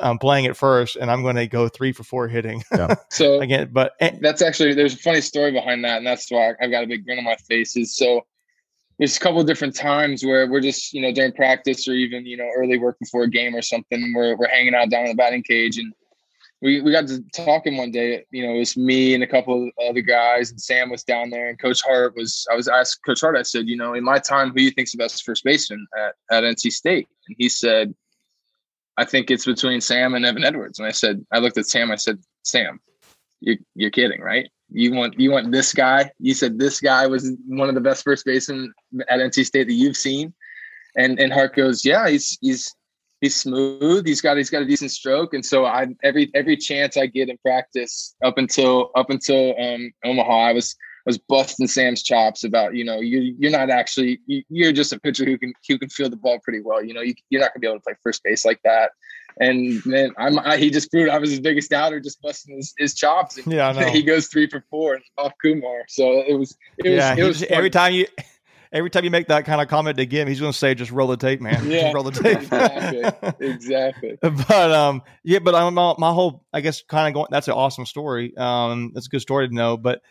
I'm 0.02 0.18
playing 0.18 0.44
it 0.44 0.56
first, 0.56 0.96
and 0.96 1.10
I'm 1.10 1.22
going 1.22 1.36
to 1.36 1.46
go 1.46 1.68
three 1.68 1.92
for 1.92 2.04
four 2.04 2.28
hitting. 2.28 2.62
Yeah. 2.72 2.94
so 3.10 3.40
again, 3.40 3.70
but 3.72 3.92
eh, 4.00 4.16
that's 4.20 4.42
actually 4.42 4.74
there's 4.74 4.94
a 4.94 4.98
funny 4.98 5.20
story 5.20 5.52
behind 5.52 5.84
that, 5.84 5.98
and 5.98 6.06
that's 6.06 6.30
why 6.30 6.54
I've 6.60 6.70
got 6.70 6.84
a 6.84 6.86
big 6.86 7.04
grin 7.04 7.18
on 7.18 7.24
my 7.24 7.36
face. 7.48 7.76
Is 7.76 7.96
so 7.96 8.22
there's 8.98 9.16
a 9.16 9.20
couple 9.20 9.40
of 9.40 9.46
different 9.46 9.74
times 9.74 10.24
where 10.24 10.48
we're 10.48 10.60
just 10.60 10.92
you 10.92 11.02
know 11.02 11.12
during 11.12 11.32
practice 11.32 11.88
or 11.88 11.92
even 11.92 12.26
you 12.26 12.36
know 12.36 12.48
early 12.56 12.78
work 12.78 12.98
before 12.98 13.24
a 13.24 13.30
game 13.30 13.54
or 13.54 13.62
something, 13.62 14.12
we're 14.14 14.36
we're 14.36 14.48
hanging 14.48 14.74
out 14.74 14.90
down 14.90 15.04
in 15.04 15.10
the 15.10 15.16
batting 15.16 15.42
cage, 15.42 15.78
and 15.78 15.92
we 16.62 16.80
we 16.80 16.92
got 16.92 17.06
to 17.08 17.22
talking 17.34 17.76
one 17.76 17.90
day. 17.90 18.24
You 18.30 18.46
know, 18.46 18.54
it 18.54 18.58
was 18.58 18.76
me 18.76 19.14
and 19.14 19.22
a 19.22 19.26
couple 19.26 19.64
of 19.66 19.88
other 19.90 20.00
guys, 20.00 20.50
and 20.50 20.60
Sam 20.60 20.90
was 20.90 21.04
down 21.04 21.30
there, 21.30 21.48
and 21.48 21.58
Coach 21.58 21.82
Hart 21.82 22.14
was. 22.16 22.46
I 22.50 22.56
was 22.56 22.68
asked 22.68 23.04
Coach 23.04 23.20
Hart. 23.20 23.36
I 23.36 23.42
said, 23.42 23.68
you 23.68 23.76
know, 23.76 23.94
in 23.94 24.04
my 24.04 24.18
time, 24.18 24.50
who 24.50 24.62
you 24.62 24.70
think's 24.70 24.92
the 24.92 24.98
best 24.98 25.24
first 25.24 25.44
baseman 25.44 25.86
at 25.96 26.14
at 26.30 26.44
NC 26.44 26.72
State? 26.72 27.08
And 27.28 27.36
he 27.38 27.48
said 27.48 27.94
I 28.96 29.04
think 29.04 29.30
it's 29.30 29.44
between 29.44 29.80
Sam 29.80 30.14
and 30.14 30.24
Evan 30.24 30.44
Edwards. 30.44 30.78
And 30.78 30.86
I 30.86 30.92
said, 30.92 31.24
I 31.32 31.38
looked 31.38 31.58
at 31.58 31.66
Sam. 31.66 31.90
I 31.90 31.96
said, 31.96 32.18
Sam, 32.42 32.80
you're, 33.40 33.56
you're 33.74 33.90
kidding, 33.90 34.20
right? 34.20 34.48
You 34.70 34.92
want 34.92 35.18
you 35.20 35.30
want 35.30 35.52
this 35.52 35.72
guy? 35.72 36.10
You 36.18 36.34
said 36.34 36.58
this 36.58 36.80
guy 36.80 37.06
was 37.06 37.30
one 37.46 37.68
of 37.68 37.74
the 37.74 37.80
best 37.80 38.02
first 38.02 38.24
basemen 38.24 38.72
at 39.08 39.20
NC 39.20 39.44
State 39.44 39.68
that 39.68 39.74
you've 39.74 39.96
seen, 39.96 40.34
and 40.96 41.20
and 41.20 41.32
Hart 41.32 41.54
goes, 41.54 41.84
yeah, 41.84 42.08
he's 42.08 42.38
he's 42.40 42.74
he's 43.20 43.36
smooth. 43.36 44.06
He's 44.06 44.20
got 44.20 44.36
he's 44.36 44.50
got 44.50 44.62
a 44.62 44.66
decent 44.66 44.90
stroke, 44.90 45.34
and 45.34 45.44
so 45.44 45.64
I 45.66 45.88
every 46.02 46.30
every 46.34 46.56
chance 46.56 46.96
I 46.96 47.06
get 47.06 47.28
in 47.28 47.38
practice 47.38 48.16
up 48.24 48.38
until 48.38 48.90
up 48.96 49.10
until 49.10 49.54
um, 49.60 49.92
Omaha, 50.04 50.38
I 50.48 50.52
was 50.52 50.74
was 51.06 51.18
busting 51.18 51.66
Sam's 51.66 52.02
chops 52.02 52.44
about, 52.44 52.74
you 52.74 52.84
know, 52.84 53.00
you 53.00 53.34
you're 53.38 53.50
not 53.50 53.70
actually 53.70 54.20
you're 54.26 54.72
just 54.72 54.92
a 54.92 54.98
pitcher 54.98 55.24
who 55.24 55.38
can 55.38 55.52
who 55.68 55.78
can 55.78 55.88
feel 55.88 56.08
the 56.08 56.16
ball 56.16 56.38
pretty 56.42 56.60
well. 56.60 56.82
You 56.82 56.94
know, 56.94 57.02
you, 57.02 57.14
you're 57.30 57.40
not 57.40 57.52
gonna 57.52 57.60
be 57.60 57.66
able 57.66 57.78
to 57.78 57.82
play 57.82 57.94
first 58.02 58.22
base 58.22 58.44
like 58.44 58.60
that. 58.64 58.92
And 59.40 59.84
man, 59.84 60.12
I'm 60.16 60.38
I, 60.38 60.56
he 60.56 60.70
just 60.70 60.90
proved 60.90 61.10
I 61.10 61.18
was 61.18 61.30
his 61.30 61.40
biggest 61.40 61.70
doubter, 61.70 62.00
just 62.00 62.22
busting 62.22 62.56
his, 62.56 62.72
his 62.78 62.94
chops. 62.94 63.36
And 63.36 63.52
yeah, 63.52 63.88
he 63.90 64.02
goes 64.02 64.28
three 64.28 64.48
for 64.48 64.64
four 64.70 65.00
off 65.18 65.32
Kumar. 65.42 65.84
So 65.88 66.22
it 66.26 66.38
was 66.38 66.56
it 66.78 66.88
was, 66.88 66.98
yeah, 66.98 67.16
it 67.16 67.24
was 67.24 67.42
every 67.44 67.70
time 67.70 67.92
you 67.92 68.06
every 68.74 68.90
time 68.90 69.04
you 69.04 69.10
make 69.10 69.28
that 69.28 69.44
kind 69.44 69.60
of 69.60 69.68
comment 69.68 69.96
to 69.96 70.04
him, 70.04 70.28
he's 70.28 70.40
going 70.40 70.52
to 70.52 70.58
say, 70.58 70.74
"Just 70.74 70.90
roll 70.90 71.06
the 71.06 71.16
tape, 71.16 71.40
man. 71.40 71.64
Yeah, 71.70 71.82
just 71.82 71.94
roll 71.94 72.04
the 72.04 72.10
tape." 72.10 72.38
exactly. 72.38 73.48
exactly. 73.48 74.18
But 74.22 74.72
um, 74.72 75.02
yeah, 75.22 75.38
but 75.38 75.54
I'm 75.54 75.72
my, 75.74 75.94
my 75.96 76.12
whole, 76.12 76.44
I 76.52 76.60
guess, 76.60 76.82
kind 76.82 77.08
of 77.08 77.14
going. 77.14 77.28
That's 77.30 77.48
an 77.48 77.54
awesome 77.54 77.86
story. 77.86 78.36
Um, 78.36 78.90
that's 78.92 79.06
a 79.06 79.10
good 79.10 79.22
story 79.22 79.48
to 79.48 79.54
know. 79.54 79.76
But 79.76 80.02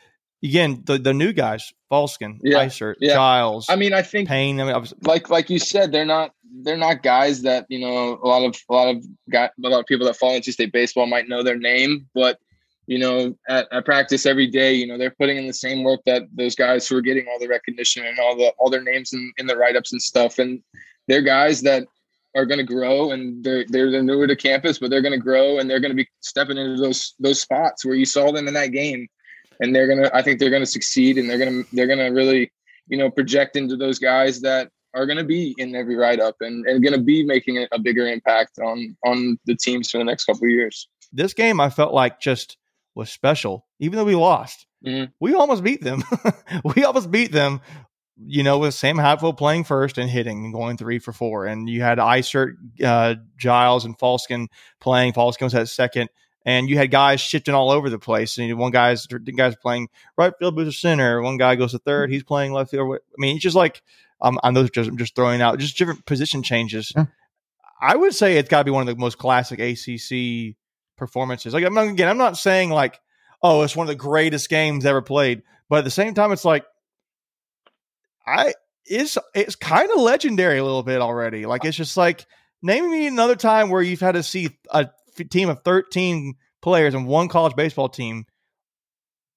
again, 0.43 0.83
the 0.85 0.97
the 0.97 1.13
new 1.13 1.33
guys, 1.33 1.73
Falsken, 1.91 2.39
Yeah, 2.43 2.69
yeah. 2.99 3.13
Giles, 3.13 3.67
I 3.69 3.75
mean, 3.75 3.93
I 3.93 4.01
think 4.01 4.27
Payne. 4.27 4.59
I 4.59 4.65
mean, 4.65 4.75
I 4.75 4.77
was, 4.77 4.93
like 5.03 5.29
like 5.29 5.49
you 5.49 5.59
said, 5.59 5.91
they're 5.91 6.05
not 6.05 6.31
they're 6.61 6.77
not 6.77 7.03
guys 7.03 7.41
that 7.43 7.65
you 7.69 7.79
know 7.79 8.19
a 8.21 8.27
lot 8.27 8.43
of 8.43 8.55
a 8.69 8.73
lot 8.73 8.95
of 8.95 9.03
got 9.29 9.51
a 9.63 9.69
lot 9.69 9.79
of 9.79 9.85
people 9.85 10.05
that 10.05 10.17
follow 10.17 10.37
NC 10.37 10.53
State 10.53 10.71
baseball 10.71 11.07
might 11.07 11.29
know 11.29 11.43
their 11.43 11.57
name, 11.57 12.07
but 12.13 12.39
you 12.85 12.99
know 12.99 13.35
at, 13.47 13.67
at 13.71 13.85
practice 13.85 14.25
every 14.25 14.47
day, 14.47 14.73
you 14.73 14.85
know 14.85 14.97
they're 14.97 15.15
putting 15.17 15.37
in 15.37 15.47
the 15.47 15.53
same 15.53 15.83
work 15.83 16.01
that 16.05 16.23
those 16.33 16.55
guys 16.55 16.87
who 16.87 16.97
are 16.97 17.01
getting 17.01 17.25
all 17.27 17.39
the 17.39 17.47
recognition 17.47 18.05
and 18.05 18.19
all 18.19 18.35
the 18.35 18.53
all 18.57 18.69
their 18.69 18.83
names 18.83 19.13
in, 19.13 19.31
in 19.37 19.47
the 19.47 19.57
write 19.57 19.75
ups 19.75 19.93
and 19.93 20.01
stuff, 20.01 20.39
and 20.39 20.61
they're 21.07 21.21
guys 21.21 21.61
that 21.61 21.85
are 22.35 22.45
going 22.45 22.57
to 22.57 22.63
grow 22.63 23.11
and 23.11 23.43
they're, 23.43 23.63
they're 23.67 23.91
they're 23.91 24.03
newer 24.03 24.27
to 24.27 24.35
campus, 24.35 24.79
but 24.79 24.89
they're 24.89 25.01
going 25.01 25.13
to 25.13 25.19
grow 25.19 25.59
and 25.59 25.69
they're 25.69 25.79
going 25.79 25.91
to 25.91 25.95
be 25.95 26.09
stepping 26.21 26.57
into 26.57 26.81
those 26.81 27.13
those 27.19 27.39
spots 27.39 27.85
where 27.85 27.95
you 27.95 28.05
saw 28.05 28.31
them 28.31 28.47
in 28.47 28.53
that 28.53 28.71
game, 28.71 29.07
and 29.63 29.73
they're 29.75 29.87
gonna 29.87 30.11
I 30.13 30.21
think 30.21 30.39
they're 30.39 30.49
going 30.49 30.61
to 30.61 30.67
succeed 30.67 31.17
and 31.17 31.29
they're 31.29 31.39
gonna 31.39 31.63
they're 31.71 31.87
gonna 31.87 32.11
really 32.11 32.51
you 32.87 32.97
know 32.97 33.09
project 33.09 33.55
into 33.55 33.75
those 33.77 33.97
guys 33.97 34.41
that 34.41 34.69
are 34.93 35.05
going 35.07 35.17
to 35.17 35.23
be 35.23 35.55
in 35.57 35.73
every 35.75 35.95
write 35.95 36.19
up 36.19 36.35
and, 36.41 36.67
and 36.67 36.83
going 36.83 36.93
to 36.93 37.01
be 37.01 37.25
making 37.25 37.65
a, 37.71 37.79
bigger 37.79 38.05
impact 38.07 38.59
on 38.59 38.95
on 39.05 39.39
the 39.45 39.55
teams 39.55 39.89
for 39.89 39.97
the 39.97 40.03
next 40.03 40.25
couple 40.25 40.43
of 40.45 40.51
years. 40.51 40.87
this 41.11 41.33
game, 41.33 41.59
I 41.59 41.69
felt 41.71 41.93
like 41.93 42.19
just 42.19 42.57
was 42.93 43.09
special, 43.11 43.65
even 43.79 43.97
though 43.97 44.03
we 44.05 44.15
lost. 44.15 44.67
Mhm. 44.85 45.11
We 45.19 45.33
almost 45.33 45.63
beat 45.63 45.81
them. 45.81 46.03
we 46.75 46.83
almost 46.83 47.09
beat 47.09 47.31
them. 47.31 47.61
You 48.23 48.43
know, 48.43 48.59
with 48.59 48.75
Sam 48.75 48.99
Highfill 48.99 49.33
playing 49.33 49.63
first 49.63 49.97
and 49.97 50.07
hitting 50.07 50.45
and 50.45 50.53
going 50.53 50.77
three 50.77 50.99
for 50.99 51.11
four, 51.11 51.47
and 51.47 51.67
you 51.67 51.81
had 51.81 51.97
Isert, 51.97 52.53
uh, 52.83 53.15
Giles, 53.37 53.85
and 53.85 53.97
Falsken 53.97 54.47
playing. 54.79 55.13
Falsken 55.13 55.41
was 55.41 55.55
at 55.55 55.67
second, 55.69 56.09
and 56.45 56.69
you 56.69 56.77
had 56.77 56.91
guys 56.91 57.21
shifting 57.21 57.53
all 57.53 57.71
over 57.71 57.89
the 57.89 57.99
place. 57.99 58.37
And 58.37 58.57
one 58.57 58.71
guy's 58.71 59.07
guys 59.07 59.55
playing 59.55 59.89
right 60.17 60.33
field, 60.37 60.55
booster 60.55 60.71
center. 60.71 61.21
One 61.21 61.37
guy 61.37 61.55
goes 61.55 61.71
to 61.71 61.79
third. 61.79 62.11
He's 62.11 62.23
playing 62.23 62.53
left 62.53 62.71
field. 62.71 62.95
I 62.95 63.15
mean, 63.17 63.35
it's 63.35 63.43
just 63.43 63.55
like 63.55 63.81
um, 64.21 64.39
I'm 64.43 64.53
those 64.53 64.71
just 64.71 64.89
I'm 64.89 64.97
just 64.97 65.15
throwing 65.15 65.41
out 65.41 65.59
just 65.59 65.77
different 65.77 66.05
position 66.05 66.43
changes. 66.43 66.91
Yeah. 66.95 67.05
I 67.81 67.95
would 67.95 68.13
say 68.13 68.37
it's 68.37 68.49
got 68.49 68.59
to 68.59 68.63
be 68.63 68.71
one 68.71 68.87
of 68.87 68.95
the 68.95 68.99
most 68.99 69.17
classic 69.17 69.59
ACC 69.59 70.55
performances. 70.97 71.53
Like 71.53 71.65
I'm 71.65 71.73
not, 71.73 71.87
again, 71.87 72.07
I'm 72.07 72.17
not 72.17 72.37
saying 72.37 72.69
like, 72.69 72.99
oh, 73.41 73.63
it's 73.63 73.75
one 73.75 73.85
of 73.85 73.89
the 73.89 73.95
greatest 73.95 74.49
games 74.49 74.85
ever 74.85 75.01
played, 75.01 75.43
but 75.69 75.79
at 75.79 75.83
the 75.83 75.91
same 75.91 76.13
time, 76.13 76.31
it's 76.31 76.45
like, 76.45 76.65
I 78.25 78.53
it's 78.85 79.17
it's 79.35 79.55
kind 79.55 79.89
of 79.91 79.99
legendary 79.99 80.57
a 80.57 80.63
little 80.63 80.83
bit 80.83 81.01
already. 81.01 81.45
Like 81.45 81.65
it's 81.65 81.75
just 81.75 81.97
like 81.97 82.25
name 82.61 82.89
me 82.89 83.07
another 83.07 83.35
time 83.35 83.69
where 83.69 83.81
you've 83.81 83.99
had 83.99 84.13
to 84.13 84.23
see 84.23 84.57
a 84.69 84.89
f- 85.19 85.29
team 85.29 85.49
of 85.49 85.63
13 85.63 86.35
players 86.61 86.93
and 86.93 87.05
one 87.07 87.27
college 87.27 87.55
baseball 87.55 87.89
team 87.89 88.25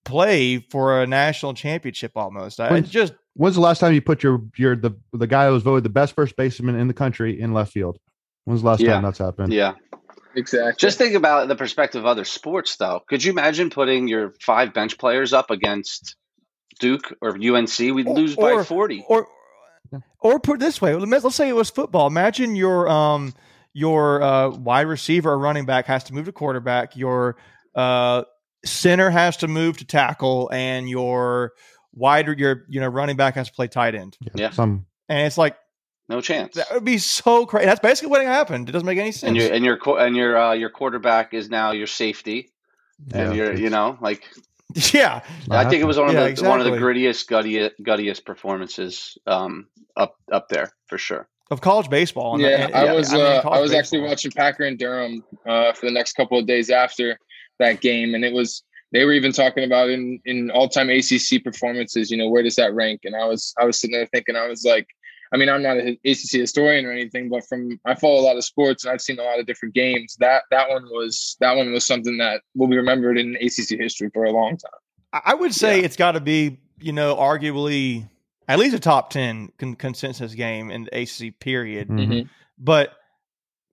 play 0.04 0.58
for 0.70 1.02
a 1.02 1.06
national 1.06 1.54
championship 1.54 2.12
almost. 2.16 2.60
I, 2.60 2.70
When- 2.70 2.82
it's 2.84 2.92
just 2.92 3.14
When's 3.38 3.54
the 3.54 3.60
last 3.60 3.80
time 3.80 3.92
you 3.92 4.00
put 4.00 4.22
your 4.22 4.42
your 4.56 4.74
the 4.76 4.92
the 5.12 5.26
guy 5.26 5.44
that 5.44 5.50
was 5.52 5.62
voted 5.62 5.84
the 5.84 5.90
best 5.90 6.14
first 6.14 6.36
baseman 6.36 6.74
in 6.74 6.88
the 6.88 6.94
country 6.94 7.38
in 7.38 7.52
left 7.52 7.70
field? 7.72 7.98
When's 8.46 8.62
the 8.62 8.66
last 8.68 8.80
Yeah. 8.80 8.94
time 8.94 9.02
that's 9.02 9.18
happened? 9.18 9.52
Yeah. 9.52 9.74
Exactly. 10.34 10.72
Just 10.78 10.96
think 10.96 11.14
about 11.14 11.48
the 11.48 11.54
perspective 11.56 12.00
of 12.00 12.06
other 12.06 12.24
sports, 12.24 12.76
though. 12.76 13.00
Could 13.08 13.22
you 13.24 13.32
imagine 13.32 13.68
putting 13.70 14.08
your 14.08 14.32
five 14.40 14.72
bench 14.72 14.96
players 14.98 15.32
up 15.34 15.50
against 15.50 16.16
Duke 16.80 17.14
or 17.20 17.36
UNC? 17.36 17.78
We'd 17.78 18.06
Or- 18.06 18.14
lose 18.14 18.36
by 18.36 18.52
or- 18.52 18.64
40. 18.64 19.04
or 19.08 19.26
or 20.20 20.40
put 20.40 20.54
it 20.54 20.60
this 20.60 20.80
way 20.80 20.94
let's 20.96 21.22
let's 21.24 21.36
say 21.36 21.48
it 21.48 21.54
was 21.54 21.70
football 21.70 22.06
imagine 22.08 22.56
your 22.56 22.88
um 22.88 23.32
your 23.76 24.22
uh 24.22 24.48
wide 24.48 24.86
receiver 24.86 25.32
or 25.32 25.38
running 25.38 25.66
back 25.66 25.84
has 25.84 26.04
to 26.04 26.14
move 26.14 26.24
to 26.24 26.32
quarterback 26.32 26.96
your 26.96 27.36
uh 27.74 28.22
center 28.64 29.10
has 29.10 29.36
to 29.36 29.48
move 29.48 29.76
to 29.76 29.84
tackle 29.84 30.48
and 30.50 30.88
your 30.88 31.52
wide 31.92 32.26
your 32.38 32.64
you 32.70 32.80
know 32.80 32.88
running 32.88 33.16
back 33.16 33.34
has 33.34 33.48
to 33.48 33.52
play 33.52 33.68
tight 33.68 33.94
end. 33.94 34.16
Yeah. 34.34 34.48
Some 34.48 34.86
and 35.10 35.26
it's 35.26 35.36
like 35.36 35.58
No 36.08 36.22
chance. 36.22 36.54
that 36.54 36.68
would 36.72 36.86
be 36.86 36.96
so 36.96 37.44
crazy 37.44 37.66
that's 37.66 37.80
basically 37.80 38.08
what 38.08 38.22
happened. 38.24 38.70
It 38.70 38.72
doesn't 38.72 38.86
make 38.86 38.96
any 38.96 39.12
sense 39.12 39.28
And 39.28 39.36
your 39.36 39.52
and 39.52 39.62
your 39.62 40.00
and 40.00 40.16
your 40.16 40.38
uh, 40.38 40.52
your 40.54 40.70
quarterback 40.70 41.34
is 41.34 41.50
now 41.50 41.72
your 41.72 41.86
safety, 41.86 42.50
and 43.12 43.34
yeah, 43.34 43.44
you're 43.44 43.54
you 43.54 43.68
know 43.68 43.98
like 44.00 44.24
yeah. 44.94 45.22
I 45.50 45.68
think 45.68 45.82
it 45.82 45.86
was 45.86 45.98
one 45.98 46.08
of 46.08 46.14
Yeah, 46.14 46.30
the 46.30 46.48
one 46.48 46.60
of 46.60 46.66
the 46.66 46.78
grittiest, 46.78 47.28
guttiest, 47.28 47.72
guttiest 47.82 48.24
performances 48.24 49.18
um, 49.26 49.68
up 49.94 50.16
up 50.32 50.48
there 50.48 50.72
for 50.86 50.96
sure. 50.96 51.28
Of 51.50 51.60
college 51.60 51.88
baseball 51.88 52.34
and- 52.34 52.42
yeah, 52.42 52.64
and- 52.66 52.74
I 52.74 52.92
was 52.94 53.12
mean, 53.12 53.22
uh, 53.22 53.40
I 53.44 53.60
was 53.60 53.72
actually 53.72 54.00
watching 54.00 54.30
Packer 54.32 54.64
and 54.64 54.78
Durham 54.78 55.22
uh, 55.46 55.72
for 55.72 55.86
the 55.86 55.92
next 55.92 56.14
couple 56.14 56.38
of 56.38 56.46
days 56.46 56.70
after 56.70 57.18
that 57.58 57.80
game, 57.80 58.14
and 58.14 58.24
it 58.24 58.32
was 58.32 58.62
they 58.92 59.04
were 59.04 59.12
even 59.12 59.32
talking 59.32 59.64
about 59.64 59.88
in 59.90 60.20
in 60.24 60.50
all 60.50 60.68
time 60.68 60.88
ACC 60.90 61.42
performances. 61.44 62.10
You 62.10 62.16
know, 62.16 62.28
where 62.28 62.42
does 62.42 62.56
that 62.56 62.74
rank? 62.74 63.00
And 63.04 63.14
I 63.16 63.24
was 63.26 63.52
I 63.58 63.64
was 63.64 63.78
sitting 63.80 63.96
there 63.96 64.06
thinking, 64.06 64.36
I 64.36 64.46
was 64.48 64.64
like, 64.64 64.86
I 65.32 65.36
mean, 65.36 65.48
I'm 65.48 65.62
not 65.62 65.76
an 65.76 65.96
ACC 66.04 66.32
historian 66.40 66.84
or 66.86 66.92
anything, 66.92 67.28
but 67.28 67.44
from 67.48 67.80
I 67.84 67.94
follow 67.94 68.20
a 68.20 68.24
lot 68.26 68.36
of 68.36 68.44
sports 68.44 68.84
and 68.84 68.92
I've 68.92 69.00
seen 69.00 69.18
a 69.18 69.22
lot 69.22 69.38
of 69.40 69.46
different 69.46 69.74
games. 69.74 70.16
That 70.20 70.42
that 70.50 70.68
one 70.68 70.84
was 70.84 71.36
that 71.40 71.56
one 71.56 71.72
was 71.72 71.86
something 71.86 72.16
that 72.18 72.42
will 72.54 72.68
be 72.68 72.76
remembered 72.76 73.18
in 73.18 73.36
ACC 73.36 73.78
history 73.78 74.10
for 74.12 74.24
a 74.24 74.30
long 74.32 74.56
time. 74.56 74.80
I 75.12 75.20
I 75.32 75.34
would 75.34 75.54
say 75.54 75.78
Yeah. 75.78 75.84
it's 75.86 75.96
got 75.96 76.12
to 76.12 76.20
be, 76.20 76.58
you 76.80 76.92
know, 76.92 77.16
arguably 77.16 78.08
at 78.48 78.58
least 78.58 78.74
a 78.74 78.78
top 78.80 79.10
10 79.10 79.50
con- 79.58 79.74
consensus 79.74 80.34
game 80.34 80.70
in 80.70 80.84
the 80.84 80.90
ACC 81.02 81.32
period. 81.38 81.88
Mhm. 81.88 82.08
Mhm. 82.08 82.28
But 82.58 82.92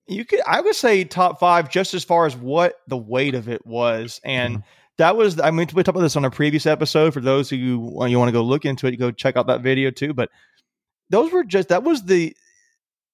you 0.08 0.26
could, 0.26 0.42
I 0.46 0.60
would 0.62 0.76
say 0.76 1.04
top 1.04 1.40
five 1.40 1.70
just 1.70 1.94
as 1.94 2.04
far 2.04 2.26
as 2.26 2.36
what 2.36 2.76
the 2.88 2.98
weight 2.98 3.36
of 3.36 3.48
it 3.48 3.66
was. 3.66 4.20
And 4.24 4.64
that 4.98 5.16
was, 5.16 5.40
I 5.40 5.52
mean, 5.52 5.68
we 5.74 5.82
talked 5.84 5.90
about 5.96 6.02
this 6.02 6.16
on 6.18 6.26
a 6.26 6.30
previous 6.32 6.66
episode. 6.66 7.14
For 7.14 7.22
those 7.22 7.50
who 7.50 7.56
you, 7.56 8.06
you 8.08 8.20
want 8.20 8.28
to 8.30 8.34
go 8.34 8.44
look 8.44 8.66
into 8.66 8.86
it, 8.88 8.92
you 8.92 8.98
go 8.98 9.12
check 9.12 9.38
out 9.38 9.48
that 9.48 9.62
video 9.62 9.92
too. 9.92 10.14
But 10.14 10.30
those 11.10 11.32
were 11.32 11.44
just, 11.44 11.70
that 11.70 11.84
was 11.84 12.04
the 12.04 12.36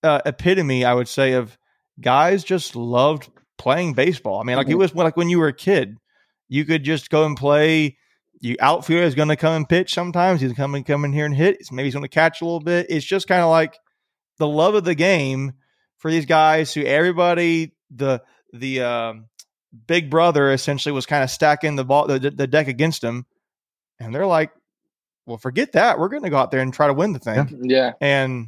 uh, 0.01 0.22
epitome, 0.25 0.86
I 0.86 0.94
would 0.94 1.08
say, 1.10 1.34
of 1.34 1.58
guys 2.01 2.44
just 2.44 2.75
loved 2.75 3.30
playing 3.58 3.94
baseball. 3.94 4.39
I 4.39 4.44
mean, 4.44 4.56
like 4.56 4.68
it 4.70 4.75
Mhm. 4.75 4.80
was 4.80 4.96
like 4.96 5.18
when 5.18 5.30
you 5.30 5.39
were 5.39 5.50
a 5.50 5.54
kid, 5.54 5.98
you 6.48 6.63
could 6.66 6.84
just 6.84 7.10
go 7.10 7.25
and 7.25 7.36
play. 7.38 7.98
You 8.41 8.55
outfielder 8.60 9.03
is 9.03 9.15
going 9.15 9.29
to 9.29 9.36
come 9.36 9.53
and 9.53 9.67
pitch 9.67 9.93
sometimes. 9.93 10.41
He's 10.41 10.53
coming 10.53 10.84
come 10.84 11.03
in 11.05 11.13
here 11.13 11.25
and 11.25 11.36
hit. 11.36 11.58
Maybe 11.72 11.88
he's 11.88 11.93
going 11.93 12.03
to 12.03 12.10
catch 12.10 12.41
a 12.41 12.46
little 12.46 12.62
bit. 12.62 12.88
It's 12.89 13.05
just 13.05 13.27
kind 13.27 13.41
of 13.41 13.50
like 13.50 13.77
the 14.38 14.48
love 14.48 14.75
of 14.75 14.86
the 14.86 14.96
game 14.96 15.53
for 15.98 16.10
these 16.10 16.25
guys 16.25 16.74
who 16.74 16.84
everybody 16.84 17.74
the 17.91 18.22
the 18.53 18.81
um, 18.81 19.25
big 19.88 20.10
brother 20.10 20.51
essentially 20.51 20.93
was 20.93 21.05
kind 21.05 21.24
of 21.24 21.29
stacking 21.29 21.75
the 21.75 21.86
ball 21.86 22.08
the, 22.08 22.19
the 22.19 22.48
deck 22.48 22.67
against 22.67 23.01
them, 23.01 23.25
and 24.00 24.15
they're 24.15 24.25
like, 24.25 24.51
"Well, 25.25 25.38
forget 25.38 25.74
that. 25.74 26.00
We're 26.00 26.10
going 26.10 26.24
to 26.24 26.29
go 26.29 26.38
out 26.38 26.51
there 26.51 26.62
and 26.62 26.74
try 26.74 26.88
to 26.88 26.93
win 26.93 27.13
the 27.13 27.19
thing." 27.19 27.60
Yeah, 27.63 27.93
And 28.01 28.31
Yeah. 28.41 28.48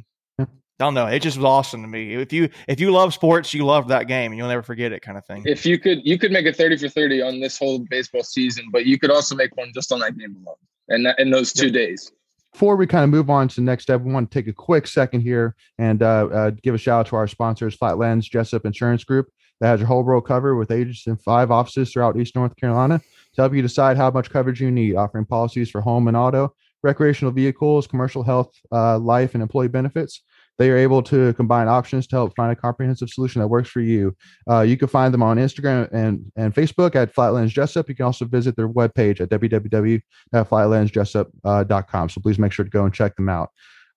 don't 0.82 0.94
know. 0.94 1.06
It 1.06 1.20
just 1.20 1.36
was 1.36 1.44
awesome 1.44 1.82
to 1.82 1.88
me. 1.88 2.14
If 2.14 2.32
you 2.32 2.48
if 2.68 2.80
you 2.80 2.90
love 2.90 3.14
sports, 3.14 3.52
you 3.54 3.64
love 3.64 3.88
that 3.88 4.06
game, 4.08 4.32
and 4.32 4.38
you'll 4.38 4.48
never 4.48 4.62
forget 4.62 4.92
it, 4.92 5.00
kind 5.00 5.18
of 5.18 5.24
thing. 5.24 5.42
if 5.46 5.64
you 5.66 5.78
could 5.78 6.00
you 6.04 6.18
could 6.18 6.32
make 6.32 6.46
a 6.46 6.52
30 6.52 6.78
for 6.78 6.88
30 6.88 7.22
on 7.22 7.40
this 7.40 7.58
whole 7.58 7.78
baseball 7.78 8.22
season, 8.22 8.66
but 8.72 8.86
you 8.86 8.98
could 8.98 9.10
also 9.10 9.34
make 9.34 9.56
one 9.56 9.72
just 9.74 9.92
on 9.92 10.00
that 10.00 10.16
game 10.16 10.36
alone, 10.36 10.56
and 10.88 11.06
that, 11.06 11.18
in 11.18 11.30
those 11.30 11.52
two 11.52 11.70
days. 11.70 12.12
Before 12.52 12.76
we 12.76 12.86
kind 12.86 13.02
of 13.02 13.08
move 13.08 13.30
on 13.30 13.48
to 13.48 13.54
the 13.54 13.62
next 13.62 13.84
step, 13.84 14.02
we 14.02 14.12
want 14.12 14.30
to 14.30 14.38
take 14.38 14.46
a 14.46 14.52
quick 14.52 14.86
second 14.86 15.22
here 15.22 15.54
and 15.78 16.02
uh, 16.02 16.26
uh, 16.26 16.50
give 16.62 16.74
a 16.74 16.78
shout 16.78 17.00
out 17.00 17.06
to 17.06 17.16
our 17.16 17.26
sponsors, 17.26 17.74
Flatlands 17.74 18.28
Jessup 18.28 18.66
Insurance 18.66 19.04
Group, 19.04 19.28
that 19.60 19.68
has 19.68 19.80
your 19.80 19.86
whole 19.86 20.02
world 20.02 20.26
covered 20.26 20.56
with 20.56 20.70
agents 20.70 21.06
in 21.06 21.16
five 21.16 21.50
offices 21.50 21.90
throughout 21.92 22.18
East 22.18 22.36
North 22.36 22.54
Carolina 22.56 22.98
to 22.98 23.40
help 23.40 23.54
you 23.54 23.62
decide 23.62 23.96
how 23.96 24.10
much 24.10 24.28
coverage 24.28 24.60
you 24.60 24.70
need, 24.70 24.96
offering 24.96 25.24
policies 25.24 25.70
for 25.70 25.80
home 25.80 26.08
and 26.08 26.16
auto, 26.16 26.54
recreational 26.82 27.32
vehicles, 27.32 27.86
commercial 27.86 28.22
health, 28.22 28.52
uh, 28.70 28.98
life, 28.98 29.34
and 29.34 29.42
employee 29.42 29.68
benefits. 29.68 30.22
They 30.58 30.70
are 30.70 30.76
able 30.76 31.02
to 31.04 31.32
combine 31.34 31.68
options 31.68 32.08
to 32.08 32.16
help 32.16 32.34
find 32.36 32.50
a 32.52 32.56
comprehensive 32.56 33.08
solution 33.10 33.40
that 33.40 33.46
works 33.48 33.68
for 33.68 33.80
you. 33.80 34.16
Uh, 34.48 34.60
you 34.60 34.76
can 34.76 34.88
find 34.88 35.14
them 35.14 35.22
on 35.22 35.38
Instagram 35.38 35.90
and, 35.92 36.30
and 36.36 36.54
Facebook 36.54 36.94
at 36.94 37.14
Flatlands 37.14 37.52
Jessup. 37.52 37.88
You 37.88 37.94
can 37.94 38.04
also 38.06 38.26
visit 38.26 38.56
their 38.56 38.68
webpage 38.68 39.20
at 39.20 39.28
www.flatlandsjessup.com. 39.30 42.08
So 42.08 42.20
please 42.20 42.38
make 42.38 42.52
sure 42.52 42.64
to 42.64 42.70
go 42.70 42.84
and 42.84 42.94
check 42.94 43.16
them 43.16 43.28
out. 43.28 43.50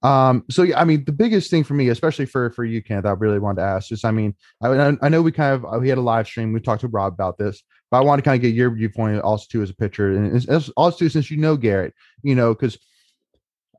Um, 0.05 0.43
so 0.51 0.63
yeah, 0.63 0.79
I 0.79 0.83
mean, 0.83 1.03
the 1.05 1.11
biggest 1.11 1.49
thing 1.49 1.63
for 1.63 1.73
me, 1.73 1.89
especially 1.89 2.27
for 2.27 2.51
for 2.51 2.63
you, 2.63 2.83
Kenneth, 2.83 3.07
I 3.07 3.11
really 3.11 3.39
wanted 3.39 3.61
to 3.61 3.67
ask 3.67 3.91
is, 3.91 4.03
I 4.03 4.11
mean, 4.11 4.35
I, 4.61 4.95
I 5.01 5.09
know 5.09 5.23
we 5.23 5.31
kind 5.31 5.55
of 5.55 5.81
we 5.81 5.89
had 5.89 5.97
a 5.97 6.01
live 6.01 6.27
stream, 6.27 6.53
we 6.53 6.59
talked 6.59 6.81
to 6.81 6.87
Rob 6.87 7.13
about 7.13 7.39
this, 7.39 7.63
but 7.89 7.97
I 7.97 8.01
want 8.01 8.19
to 8.19 8.23
kind 8.23 8.35
of 8.35 8.43
get 8.43 8.53
your 8.53 8.69
viewpoint 8.69 9.21
also 9.21 9.47
too 9.49 9.63
as 9.63 9.71
a 9.71 9.75
pitcher, 9.75 10.15
and 10.15 10.71
also 10.77 11.07
since 11.07 11.31
you 11.31 11.37
know 11.37 11.57
Garrett, 11.57 11.95
you 12.21 12.35
know, 12.35 12.53
because 12.53 12.77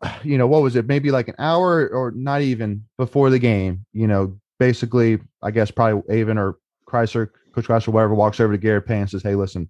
you 0.25 0.39
know 0.39 0.47
what 0.47 0.63
was 0.63 0.77
it, 0.77 0.87
maybe 0.87 1.11
like 1.11 1.29
an 1.29 1.35
hour 1.39 1.89
or 1.89 2.13
not 2.13 2.43
even 2.43 2.85
before 2.99 3.31
the 3.31 3.39
game, 3.39 3.85
you 3.93 4.07
know, 4.07 4.39
basically, 4.59 5.19
I 5.43 5.51
guess 5.51 5.71
probably 5.71 6.03
Avent 6.15 6.39
or 6.39 6.59
Chrysler, 6.89 7.31
Coach 7.55 7.67
Chrysler, 7.67 7.89
whatever, 7.89 8.15
walks 8.15 8.41
over 8.41 8.53
to 8.53 8.59
Garrett 8.59 8.87
Payne 8.87 9.03
and 9.03 9.11
says, 9.11 9.23
"Hey, 9.23 9.35
listen, 9.35 9.69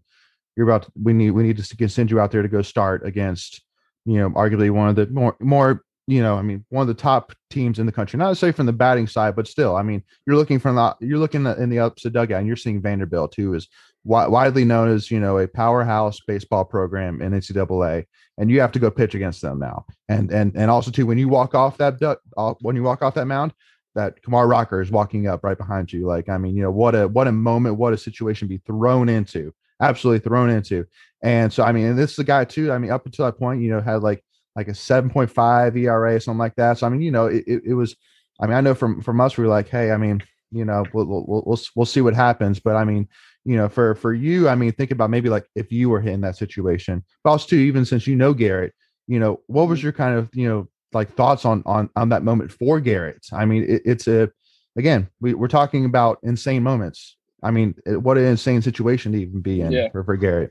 you're 0.57 0.69
about 0.69 0.85
to, 0.85 0.93
we 1.03 1.13
need 1.13 1.31
we 1.31 1.43
need 1.43 1.59
to 1.59 1.89
send 1.89 2.11
you 2.11 2.21
out 2.21 2.31
there 2.31 2.43
to 2.43 2.49
go 2.49 2.63
start 2.63 3.07
against." 3.07 3.63
You 4.05 4.19
know, 4.19 4.31
arguably 4.31 4.71
one 4.71 4.89
of 4.89 4.97
the 4.97 5.07
more 5.09 5.37
more 5.41 5.83
you 6.07 6.23
know, 6.23 6.37
I 6.37 6.43
mean, 6.43 6.65
one 6.69 6.83
of 6.83 6.89
the 6.89 7.03
top 7.03 7.33
teams 7.51 7.79
in 7.79 7.87
the 7.87 7.93
country, 7.93 8.17
not 8.17 8.29
necessarily 8.29 8.53
from 8.53 8.67
the 8.67 8.73
batting 8.73 9.09
side, 9.09 9.35
but 9.35 9.49
still, 9.49 9.75
I 9.77 9.83
mean, 9.83 10.05
you're 10.25 10.37
looking 10.37 10.61
from 10.61 10.77
the, 10.77 10.97
you're 11.01 11.19
looking 11.19 11.45
in 11.47 11.69
the 11.69 11.81
opposite 11.81 12.13
dugout 12.13 12.39
and 12.39 12.47
you're 12.47 12.57
seeing 12.57 12.81
Vanderbilt, 12.81 13.35
who 13.35 13.55
is 13.55 13.69
wi- 14.07 14.29
widely 14.29 14.65
known 14.65 14.89
as, 14.89 15.11
you 15.11 15.21
know, 15.21 15.39
a 15.39 15.49
powerhouse 15.49 16.21
baseball 16.27 16.65
program 16.65 17.21
in 17.21 17.33
NCAA. 17.33 18.05
And 18.39 18.51
you 18.51 18.61
have 18.61 18.73
to 18.73 18.79
go 18.79 18.91
pitch 18.91 19.15
against 19.15 19.43
them 19.43 19.59
now. 19.59 19.87
And, 20.09 20.31
and, 20.31 20.55
and 20.57 20.71
also 20.71 20.91
too, 20.91 21.07
when 21.07 21.19
you 21.19 21.29
walk 21.29 21.55
off 21.55 21.79
that, 21.79 22.03
uh, 22.37 22.55
when 22.61 22.77
you 22.77 22.83
walk 22.83 23.03
off 23.03 23.15
that 23.15 23.27
mound, 23.27 23.53
that 23.95 24.23
Kumar 24.23 24.47
Rocker 24.47 24.83
is 24.83 24.91
walking 24.91 25.27
up 25.27 25.43
right 25.43 25.57
behind 25.57 25.91
you. 25.91 26.07
Like, 26.07 26.29
I 26.29 26.37
mean, 26.37 26.55
you 26.55 26.63
know, 26.63 26.71
what 26.71 26.95
a, 26.95 27.09
what 27.09 27.29
a 27.29 27.33
moment, 27.33 27.77
what 27.77 27.95
a 27.95 27.99
situation 27.99 28.47
be 28.47 28.59
thrown 28.59 29.09
into, 29.09 29.55
absolutely 29.81 30.21
thrown 30.21 30.51
into. 30.51 30.87
And 31.23 31.51
so, 31.51 31.65
I 31.65 31.73
mean, 31.73 31.87
and 31.87 31.99
this 31.99 32.11
is 32.11 32.17
the 32.17 32.25
guy 32.25 32.45
too. 32.45 32.71
I 32.71 32.79
mean, 32.79 32.91
up 32.91 33.07
until 33.07 33.25
that 33.25 33.39
point, 33.39 33.63
you 33.63 33.71
know, 33.71 33.81
had 33.81 34.03
like 34.03 34.23
like 34.55 34.69
a 34.69 34.73
7.5 34.73 35.77
ERA, 35.77 36.21
something 36.21 36.39
like 36.39 36.57
that. 36.57 36.79
So 36.79 36.87
I 36.87 36.91
mean, 36.91 37.03
you 37.03 37.11
know, 37.11 37.27
it, 37.27 37.45
it, 37.47 37.63
it, 37.67 37.75
was. 37.75 37.95
I 38.41 38.47
mean, 38.47 38.57
I 38.57 38.61
know 38.63 38.75
from 38.75 39.03
from 39.03 39.21
us, 39.21 39.37
we 39.37 39.45
were 39.45 39.51
like, 39.51 39.69
hey, 39.69 39.93
I 39.93 39.99
mean, 39.99 40.23
you 40.51 40.65
know, 40.65 40.85
we'll, 40.93 41.07
we'll 41.07 41.43
we'll 41.47 41.61
we'll 41.75 41.87
see 41.87 42.01
what 42.01 42.15
happens. 42.15 42.59
But 42.59 42.77
I 42.77 42.85
mean, 42.85 43.09
you 43.47 43.57
know, 43.57 43.69
for 43.69 43.95
for 43.95 44.13
you, 44.13 44.49
I 44.49 44.57
mean, 44.57 44.73
think 44.73 44.91
about 44.91 45.09
maybe 45.09 45.29
like 45.29 45.47
if 45.55 45.71
you 45.71 45.89
were 45.89 46.01
in 46.01 46.21
that 46.23 46.37
situation. 46.37 47.05
But 47.23 47.31
also 47.31 47.47
too, 47.47 47.57
even 47.57 47.85
since 47.85 48.05
you 48.05 48.17
know 48.17 48.35
Garrett, 48.35 48.75
you 49.07 49.21
know, 49.21 49.41
what 49.47 49.69
was 49.69 49.79
mm-hmm. 49.79 49.87
your 49.87 49.93
kind 49.93 50.19
of 50.19 50.29
you 50.35 50.49
know 50.49 50.69
like 50.93 51.15
thoughts 51.15 51.45
on 51.45 51.63
on 51.65 51.89
on 51.95 52.09
that 52.09 52.25
moment 52.25 52.51
for 52.51 52.81
Garrett? 52.81 53.25
I 53.33 53.45
mean, 53.45 53.63
it, 53.63 53.83
it's 53.85 54.09
a 54.09 54.33
again, 54.77 55.09
we, 55.21 55.35
we're 55.35 55.47
talking 55.47 55.85
about 55.85 56.19
insane 56.25 56.65
moments. 56.65 57.17
I 57.45 57.53
mean, 57.53 57.77
eh, 57.87 57.95
what 57.95 58.19
an 58.19 58.25
insane 58.25 58.63
situation 58.63 59.13
to 59.13 59.23
even 59.23 59.41
be 59.43 59.61
in 59.61 59.71
yeah. 59.71 59.91
for, 59.91 60.03
for 60.03 60.17
Garrett. 60.17 60.51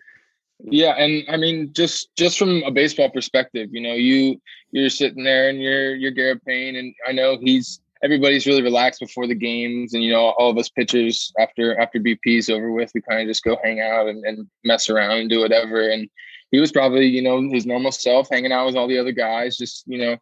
Yeah, 0.63 0.91
and 0.91 1.25
I 1.27 1.35
mean, 1.35 1.73
just 1.73 2.15
just 2.15 2.39
from 2.39 2.63
a 2.63 2.71
baseball 2.71 3.09
perspective, 3.09 3.71
you 3.73 3.81
know, 3.81 3.93
you 3.93 4.41
you're 4.71 4.89
sitting 4.89 5.25
there 5.25 5.49
and 5.49 5.61
you're 5.61 5.95
you're 5.95 6.11
Garrett 6.11 6.45
Payne, 6.45 6.77
and 6.77 6.95
I 7.05 7.11
know 7.11 7.37
he's 7.41 7.81
everybody's 8.05 8.45
really 8.45 8.61
relaxed 8.61 8.99
before 8.99 9.25
the 9.25 9.35
games, 9.35 9.95
and 9.95 10.03
you 10.03 10.11
know, 10.11 10.33
all 10.37 10.51
of 10.51 10.57
us 10.57 10.69
pitchers 10.69 11.33
after 11.39 11.77
after 11.79 11.99
BP's 11.99 12.49
over 12.49 12.71
with, 12.71 12.91
we 12.93 13.01
kind 13.01 13.21
of 13.21 13.27
just 13.27 13.43
go 13.43 13.57
hang 13.63 13.81
out 13.81 14.07
and, 14.07 14.23
and 14.23 14.47
mess 14.63 14.89
around 14.89 15.17
and 15.17 15.29
do 15.29 15.39
whatever. 15.39 15.89
And 15.89 16.07
he 16.51 16.59
was 16.59 16.71
probably 16.71 17.07
you 17.07 17.23
know 17.23 17.41
his 17.51 17.65
normal 17.65 17.91
self, 17.91 18.29
hanging 18.31 18.51
out 18.51 18.67
with 18.67 18.75
all 18.75 18.87
the 18.87 18.99
other 18.99 19.11
guys, 19.11 19.57
just 19.57 19.83
you 19.87 19.97
know 19.97 20.17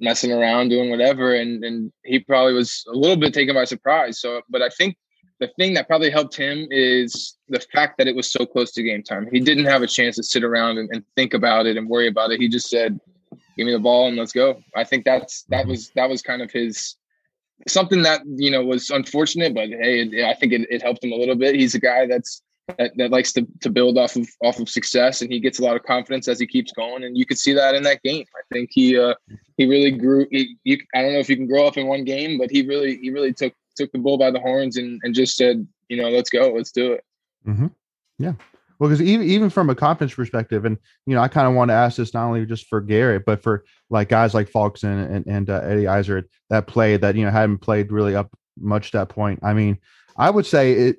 messing 0.00 0.32
around, 0.32 0.68
doing 0.68 0.90
whatever, 0.90 1.34
and 1.34 1.64
and 1.64 1.92
he 2.04 2.18
probably 2.18 2.54
was 2.54 2.84
a 2.88 2.96
little 2.96 3.16
bit 3.16 3.32
taken 3.32 3.54
by 3.54 3.64
surprise. 3.64 4.20
So, 4.20 4.42
but 4.50 4.60
I 4.60 4.68
think 4.70 4.96
the 5.38 5.48
thing 5.58 5.74
that 5.74 5.86
probably 5.86 6.10
helped 6.10 6.36
him 6.36 6.66
is 6.70 7.36
the 7.48 7.60
fact 7.72 7.98
that 7.98 8.08
it 8.08 8.16
was 8.16 8.30
so 8.30 8.44
close 8.44 8.72
to 8.72 8.82
game 8.82 9.02
time. 9.02 9.28
He 9.32 9.40
didn't 9.40 9.64
have 9.64 9.82
a 9.82 9.86
chance 9.86 10.16
to 10.16 10.22
sit 10.22 10.44
around 10.44 10.78
and, 10.78 10.88
and, 10.92 11.04
think 11.16 11.34
about 11.34 11.66
it 11.66 11.76
and 11.76 11.88
worry 11.88 12.06
about 12.06 12.30
it. 12.30 12.40
He 12.40 12.48
just 12.48 12.68
said, 12.68 12.98
"Give 13.56 13.66
me 13.66 13.72
the 13.72 13.78
ball 13.78 14.08
and 14.08 14.16
let's 14.16 14.32
go." 14.32 14.60
I 14.74 14.82
think 14.82 15.04
that's 15.04 15.44
that 15.50 15.68
was 15.68 15.90
that 15.94 16.08
was 16.08 16.20
kind 16.20 16.42
of 16.42 16.50
his 16.50 16.96
something 17.68 18.02
that 18.02 18.22
you 18.26 18.50
know 18.50 18.64
was 18.64 18.90
unfortunate, 18.90 19.54
but 19.54 19.68
hey, 19.68 20.00
it, 20.00 20.24
I 20.24 20.34
think 20.34 20.52
it, 20.52 20.66
it 20.70 20.82
helped 20.82 21.04
him 21.04 21.12
a 21.12 21.16
little 21.16 21.36
bit. 21.36 21.54
He's 21.54 21.74
a 21.74 21.80
guy 21.80 22.06
that's 22.06 22.42
that, 22.78 22.92
that 22.96 23.10
likes 23.10 23.32
to, 23.32 23.46
to 23.60 23.70
build 23.70 23.98
off 23.98 24.16
of 24.16 24.28
off 24.42 24.58
of 24.58 24.68
success, 24.68 25.22
and 25.22 25.32
he 25.32 25.40
gets 25.40 25.58
a 25.58 25.62
lot 25.62 25.76
of 25.76 25.82
confidence 25.82 26.28
as 26.28 26.38
he 26.38 26.46
keeps 26.46 26.72
going. 26.72 27.04
And 27.04 27.16
you 27.16 27.26
could 27.26 27.38
see 27.38 27.52
that 27.52 27.74
in 27.74 27.82
that 27.84 28.02
game. 28.02 28.24
I 28.36 28.42
think 28.52 28.70
he 28.72 28.98
uh, 28.98 29.14
he 29.56 29.66
really 29.66 29.90
grew. 29.90 30.26
He, 30.30 30.56
you, 30.64 30.78
I 30.94 31.02
don't 31.02 31.12
know 31.12 31.18
if 31.18 31.28
you 31.28 31.36
can 31.36 31.48
grow 31.48 31.66
up 31.66 31.76
in 31.76 31.86
one 31.86 32.04
game, 32.04 32.38
but 32.38 32.50
he 32.50 32.66
really 32.66 32.96
he 32.98 33.10
really 33.10 33.32
took 33.32 33.52
took 33.76 33.90
the 33.92 33.98
bull 33.98 34.18
by 34.18 34.30
the 34.30 34.40
horns 34.40 34.76
and, 34.76 35.00
and 35.02 35.14
just 35.14 35.36
said, 35.36 35.66
you 35.88 35.96
know, 35.96 36.10
let's 36.10 36.30
go, 36.30 36.52
let's 36.52 36.72
do 36.72 36.92
it. 36.92 37.04
Mm-hmm. 37.46 37.68
Yeah. 38.18 38.34
Well, 38.82 38.90
because 38.90 39.06
even 39.06 39.28
even 39.28 39.48
from 39.48 39.70
a 39.70 39.76
confidence 39.76 40.12
perspective, 40.12 40.64
and 40.64 40.76
you 41.06 41.14
know, 41.14 41.22
I 41.22 41.28
kind 41.28 41.46
of 41.46 41.54
want 41.54 41.68
to 41.68 41.72
ask 41.72 41.98
this 41.98 42.12
not 42.14 42.26
only 42.26 42.44
just 42.44 42.66
for 42.66 42.80
Garrett, 42.80 43.24
but 43.24 43.40
for 43.40 43.64
like 43.90 44.08
guys 44.08 44.34
like 44.34 44.50
Falks 44.50 44.82
and 44.82 45.08
and, 45.08 45.24
and 45.28 45.50
uh, 45.50 45.60
Eddie 45.62 45.86
Iser 45.86 46.28
that 46.50 46.66
played 46.66 47.00
that 47.02 47.14
you 47.14 47.24
know 47.24 47.30
hadn't 47.30 47.58
played 47.58 47.92
really 47.92 48.16
up 48.16 48.36
much 48.58 48.90
that 48.90 49.08
point. 49.08 49.38
I 49.44 49.52
mean, 49.52 49.78
I 50.16 50.30
would 50.30 50.46
say 50.46 50.72
it 50.72 50.96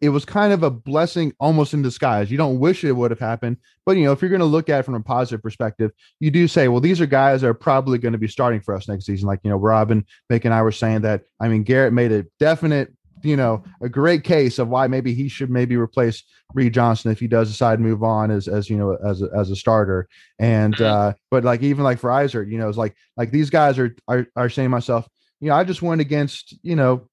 it 0.00 0.08
was 0.08 0.24
kind 0.24 0.54
of 0.54 0.62
a 0.62 0.70
blessing 0.70 1.34
almost 1.38 1.74
in 1.74 1.82
disguise. 1.82 2.30
You 2.30 2.38
don't 2.38 2.58
wish 2.58 2.84
it 2.84 2.92
would 2.92 3.10
have 3.10 3.20
happened, 3.20 3.58
but 3.84 3.98
you 3.98 4.04
know, 4.04 4.12
if 4.12 4.22
you're 4.22 4.30
going 4.30 4.40
to 4.40 4.46
look 4.46 4.70
at 4.70 4.80
it 4.80 4.82
from 4.84 4.94
a 4.94 5.00
positive 5.00 5.42
perspective, 5.42 5.90
you 6.20 6.30
do 6.30 6.48
say, 6.48 6.68
well, 6.68 6.80
these 6.80 7.02
are 7.02 7.06
guys 7.06 7.42
that 7.42 7.48
are 7.48 7.54
probably 7.54 7.98
going 7.98 8.12
to 8.12 8.18
be 8.18 8.28
starting 8.28 8.62
for 8.62 8.74
us 8.74 8.88
next 8.88 9.04
season. 9.04 9.26
Like, 9.26 9.40
you 9.42 9.50
know, 9.50 9.58
Robin, 9.58 10.06
Mick, 10.32 10.46
and 10.46 10.54
I 10.54 10.62
were 10.62 10.72
saying 10.72 11.02
that. 11.02 11.24
I 11.38 11.48
mean, 11.48 11.64
Garrett 11.64 11.92
made 11.92 12.12
a 12.12 12.24
definite, 12.38 12.94
you 13.22 13.36
know, 13.36 13.64
a 13.80 13.88
great 13.88 14.24
case 14.24 14.58
of 14.58 14.68
why 14.68 14.86
maybe 14.86 15.14
he 15.14 15.28
should 15.28 15.50
maybe 15.50 15.76
replace 15.76 16.22
Reid 16.54 16.74
Johnson 16.74 17.10
if 17.10 17.18
he 17.18 17.26
does 17.26 17.50
decide 17.50 17.76
to 17.76 17.82
move 17.82 18.02
on 18.02 18.30
as, 18.30 18.48
as 18.48 18.68
you 18.70 18.76
know, 18.76 18.96
as 19.04 19.22
a, 19.22 19.28
as 19.36 19.50
a 19.50 19.56
starter. 19.56 20.08
And, 20.38 20.74
mm-hmm. 20.74 20.84
uh, 20.84 21.12
but 21.30 21.44
like, 21.44 21.62
even 21.62 21.84
like 21.84 21.98
for 21.98 22.10
Iser, 22.10 22.42
you 22.42 22.58
know, 22.58 22.68
it's 22.68 22.78
like, 22.78 22.94
like 23.16 23.30
these 23.30 23.50
guys 23.50 23.78
are, 23.78 23.96
are, 24.06 24.26
are 24.36 24.50
saying 24.50 24.70
myself, 24.70 25.08
you 25.40 25.48
know, 25.48 25.56
I 25.56 25.64
just 25.64 25.82
went 25.82 26.00
against, 26.00 26.56
you 26.62 26.76
know, 26.76 27.08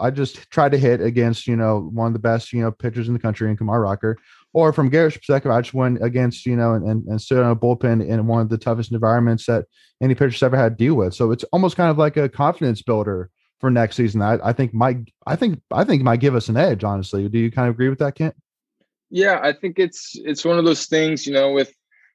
I 0.00 0.10
just 0.10 0.50
tried 0.50 0.72
to 0.72 0.78
hit 0.78 1.00
against, 1.00 1.46
you 1.46 1.54
know, 1.54 1.90
one 1.92 2.08
of 2.08 2.12
the 2.12 2.18
best, 2.18 2.52
you 2.52 2.60
know, 2.60 2.72
pitchers 2.72 3.06
in 3.06 3.14
the 3.14 3.20
country 3.20 3.48
in 3.48 3.56
Kumar 3.56 3.80
Rocker. 3.80 4.16
Or 4.52 4.72
from 4.72 4.88
Garrett's 4.88 5.16
perspective, 5.16 5.52
I 5.52 5.60
just 5.60 5.74
went 5.74 6.02
against, 6.02 6.46
you 6.46 6.56
know, 6.56 6.72
and, 6.72 6.84
and, 6.84 7.06
and 7.06 7.20
stood 7.20 7.44
on 7.44 7.50
a 7.50 7.56
bullpen 7.56 8.04
in 8.04 8.26
one 8.26 8.40
of 8.40 8.48
the 8.48 8.58
toughest 8.58 8.90
environments 8.90 9.46
that 9.46 9.66
any 10.02 10.14
pitcher's 10.14 10.42
ever 10.42 10.56
had 10.56 10.76
to 10.76 10.84
deal 10.84 10.94
with. 10.94 11.14
So 11.14 11.30
it's 11.30 11.44
almost 11.52 11.76
kind 11.76 11.90
of 11.90 11.98
like 11.98 12.16
a 12.16 12.28
confidence 12.28 12.82
builder 12.82 13.30
for 13.58 13.70
next 13.70 13.96
season. 13.96 14.22
I, 14.22 14.38
I 14.42 14.52
think 14.52 14.72
might 14.72 15.12
I 15.26 15.36
think 15.36 15.60
I 15.70 15.84
think 15.84 16.02
might 16.02 16.20
give 16.20 16.34
us 16.34 16.48
an 16.48 16.56
edge, 16.56 16.84
honestly. 16.84 17.28
Do 17.28 17.38
you 17.38 17.50
kind 17.50 17.68
of 17.68 17.74
agree 17.74 17.88
with 17.88 17.98
that, 17.98 18.14
Kent? 18.14 18.34
Yeah, 19.10 19.40
I 19.42 19.52
think 19.52 19.78
it's 19.78 20.12
it's 20.14 20.44
one 20.44 20.58
of 20.58 20.64
those 20.64 20.86
things, 20.86 21.26
you 21.26 21.32
know, 21.32 21.52
with 21.52 21.72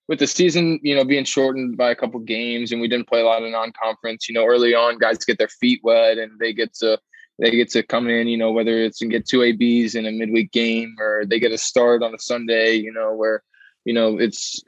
with 0.07 0.19
the 0.19 0.27
season, 0.27 0.79
you 0.83 0.95
know, 0.95 1.05
being 1.05 1.23
shortened 1.23 1.77
by 1.77 1.89
a 1.89 1.95
couple 1.95 2.19
games 2.19 2.71
and 2.71 2.81
we 2.81 2.87
didn't 2.87 3.07
play 3.07 3.21
a 3.21 3.25
lot 3.25 3.41
of 3.41 3.49
non-conference, 3.49 4.27
you 4.27 4.35
know, 4.35 4.45
early 4.45 4.75
on 4.75 4.97
guys 4.97 5.17
get 5.19 5.37
their 5.37 5.47
feet 5.47 5.79
wet 5.83 6.17
and 6.17 6.39
they 6.39 6.51
get 6.53 6.73
to 6.75 6.99
they 7.39 7.51
get 7.51 7.69
to 7.71 7.83
come 7.83 8.07
in, 8.09 8.27
you 8.27 8.37
know, 8.37 8.51
whether 8.51 8.77
it's 8.77 9.01
and 9.01 9.09
get 9.09 9.25
two 9.25 9.41
ABs 9.41 9.95
in 9.95 10.05
a 10.05 10.11
midweek 10.11 10.51
game 10.51 10.95
or 10.99 11.25
they 11.25 11.39
get 11.39 11.51
a 11.51 11.57
start 11.57 12.03
on 12.03 12.13
a 12.13 12.19
Sunday, 12.19 12.75
you 12.75 12.91
know, 12.91 13.13
where, 13.13 13.43
you 13.85 13.93
know, 13.93 14.19
it's 14.19 14.63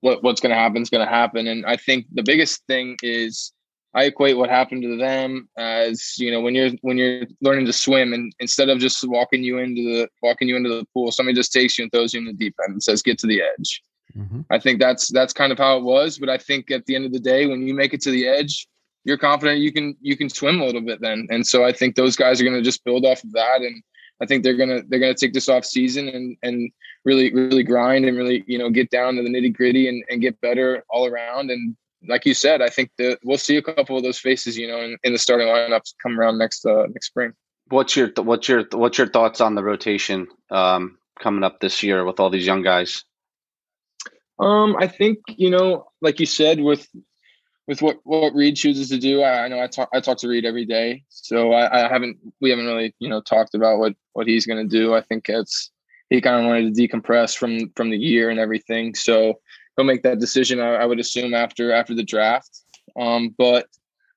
what 0.00 0.22
what's 0.22 0.40
going 0.40 0.50
to 0.50 0.58
happen 0.58 0.82
is 0.82 0.90
going 0.90 1.06
to 1.06 1.12
happen. 1.12 1.46
And 1.46 1.64
I 1.64 1.76
think 1.76 2.06
the 2.12 2.22
biggest 2.22 2.66
thing 2.66 2.96
is 3.02 3.52
I 3.98 4.04
equate 4.04 4.36
what 4.36 4.48
happened 4.48 4.82
to 4.84 4.96
them 4.96 5.48
as, 5.58 6.16
you 6.18 6.30
know, 6.30 6.40
when 6.40 6.54
you're 6.54 6.70
when 6.82 6.96
you're 6.96 7.24
learning 7.40 7.66
to 7.66 7.72
swim 7.72 8.12
and 8.12 8.32
instead 8.38 8.68
of 8.68 8.78
just 8.78 9.06
walking 9.08 9.42
you 9.42 9.58
into 9.58 9.82
the 9.82 10.08
walking 10.22 10.46
you 10.46 10.54
into 10.54 10.68
the 10.68 10.86
pool, 10.94 11.10
somebody 11.10 11.34
just 11.34 11.52
takes 11.52 11.76
you 11.76 11.82
and 11.82 11.90
throws 11.90 12.14
you 12.14 12.20
in 12.20 12.26
the 12.26 12.32
deep 12.32 12.54
end 12.62 12.74
and 12.74 12.82
says, 12.82 13.02
get 13.02 13.18
to 13.18 13.26
the 13.26 13.42
edge. 13.42 13.82
Mm-hmm. 14.16 14.42
I 14.52 14.60
think 14.60 14.78
that's 14.78 15.10
that's 15.12 15.32
kind 15.32 15.50
of 15.50 15.58
how 15.58 15.78
it 15.78 15.82
was. 15.82 16.16
But 16.16 16.28
I 16.28 16.38
think 16.38 16.70
at 16.70 16.86
the 16.86 16.94
end 16.94 17.06
of 17.06 17.12
the 17.12 17.18
day, 17.18 17.46
when 17.46 17.66
you 17.66 17.74
make 17.74 17.92
it 17.92 18.00
to 18.02 18.12
the 18.12 18.28
edge, 18.28 18.68
you're 19.02 19.18
confident 19.18 19.58
you 19.58 19.72
can 19.72 19.96
you 20.00 20.16
can 20.16 20.28
swim 20.28 20.60
a 20.60 20.64
little 20.64 20.80
bit 20.80 21.00
then. 21.00 21.26
And 21.30 21.44
so 21.44 21.64
I 21.64 21.72
think 21.72 21.96
those 21.96 22.14
guys 22.14 22.40
are 22.40 22.44
going 22.44 22.56
to 22.56 22.62
just 22.62 22.84
build 22.84 23.04
off 23.04 23.24
of 23.24 23.32
that 23.32 23.62
and 23.62 23.82
I 24.20 24.26
think 24.26 24.42
they're 24.42 24.56
gonna 24.56 24.82
they're 24.88 24.98
gonna 24.98 25.14
take 25.14 25.32
this 25.32 25.48
off 25.48 25.64
season 25.64 26.08
and 26.08 26.36
and 26.42 26.70
really 27.04 27.32
really 27.32 27.62
grind 27.62 28.04
and 28.04 28.16
really 28.16 28.44
you 28.46 28.58
know 28.58 28.70
get 28.70 28.90
down 28.90 29.14
to 29.14 29.22
the 29.22 29.28
nitty 29.28 29.54
gritty 29.54 29.88
and, 29.88 30.04
and 30.10 30.20
get 30.20 30.40
better 30.40 30.84
all 30.90 31.06
around. 31.06 31.50
And 31.50 31.76
like 32.06 32.26
you 32.26 32.34
said, 32.34 32.62
I 32.62 32.68
think 32.68 32.90
that 32.98 33.18
we'll 33.24 33.38
see 33.38 33.56
a 33.56 33.62
couple 33.62 33.96
of 33.96 34.02
those 34.02 34.18
faces 34.18 34.56
you 34.56 34.68
know 34.68 34.80
in, 34.80 34.96
in 35.02 35.12
the 35.12 35.18
starting 35.18 35.48
lineups 35.48 35.94
come 36.02 36.18
around 36.18 36.38
next 36.38 36.64
uh, 36.64 36.86
next 36.88 37.06
spring. 37.06 37.32
What's 37.68 37.96
your 37.96 38.10
what's 38.16 38.48
your 38.48 38.64
what's 38.72 38.98
your 38.98 39.08
thoughts 39.08 39.40
on 39.40 39.54
the 39.54 39.64
rotation 39.64 40.28
um, 40.50 40.98
coming 41.20 41.44
up 41.44 41.60
this 41.60 41.82
year 41.82 42.04
with 42.04 42.20
all 42.20 42.30
these 42.30 42.46
young 42.46 42.62
guys? 42.62 43.04
Um, 44.38 44.76
I 44.78 44.86
think 44.86 45.18
you 45.28 45.50
know, 45.50 45.86
like 46.00 46.20
you 46.20 46.26
said, 46.26 46.60
with 46.60 46.88
with 47.66 47.82
what 47.82 47.98
what 48.04 48.34
Reid 48.34 48.56
chooses 48.56 48.88
to 48.88 48.98
do, 48.98 49.22
I, 49.22 49.44
I 49.44 49.48
know 49.48 49.60
I 49.60 49.66
talk 49.66 49.90
I 49.92 50.00
talk 50.00 50.18
to 50.18 50.28
Reid 50.28 50.44
every 50.44 50.64
day, 50.64 51.04
so 51.08 51.52
I, 51.52 51.84
I 51.84 51.88
haven't 51.88 52.16
we 52.40 52.50
haven't 52.50 52.66
really 52.66 52.94
you 52.98 53.08
know 53.08 53.20
talked 53.20 53.54
about 53.54 53.78
what 53.78 53.94
what 54.12 54.26
he's 54.26 54.46
going 54.46 54.66
to 54.66 54.76
do. 54.78 54.94
I 54.94 55.02
think 55.02 55.28
it's 55.28 55.70
he 56.08 56.20
kind 56.20 56.40
of 56.40 56.46
wanted 56.46 56.74
to 56.74 56.88
decompress 56.88 57.36
from 57.36 57.70
from 57.76 57.90
the 57.90 57.98
year 57.98 58.30
and 58.30 58.38
everything, 58.38 58.94
so 58.94 59.40
he'll 59.78 59.86
make 59.86 60.02
that 60.02 60.18
decision. 60.18 60.60
I, 60.60 60.74
I 60.74 60.84
would 60.84 60.98
assume 60.98 61.32
after 61.32 61.72
after 61.72 61.94
the 61.94 62.02
draft, 62.02 62.62
um, 62.96 63.34
but 63.38 63.66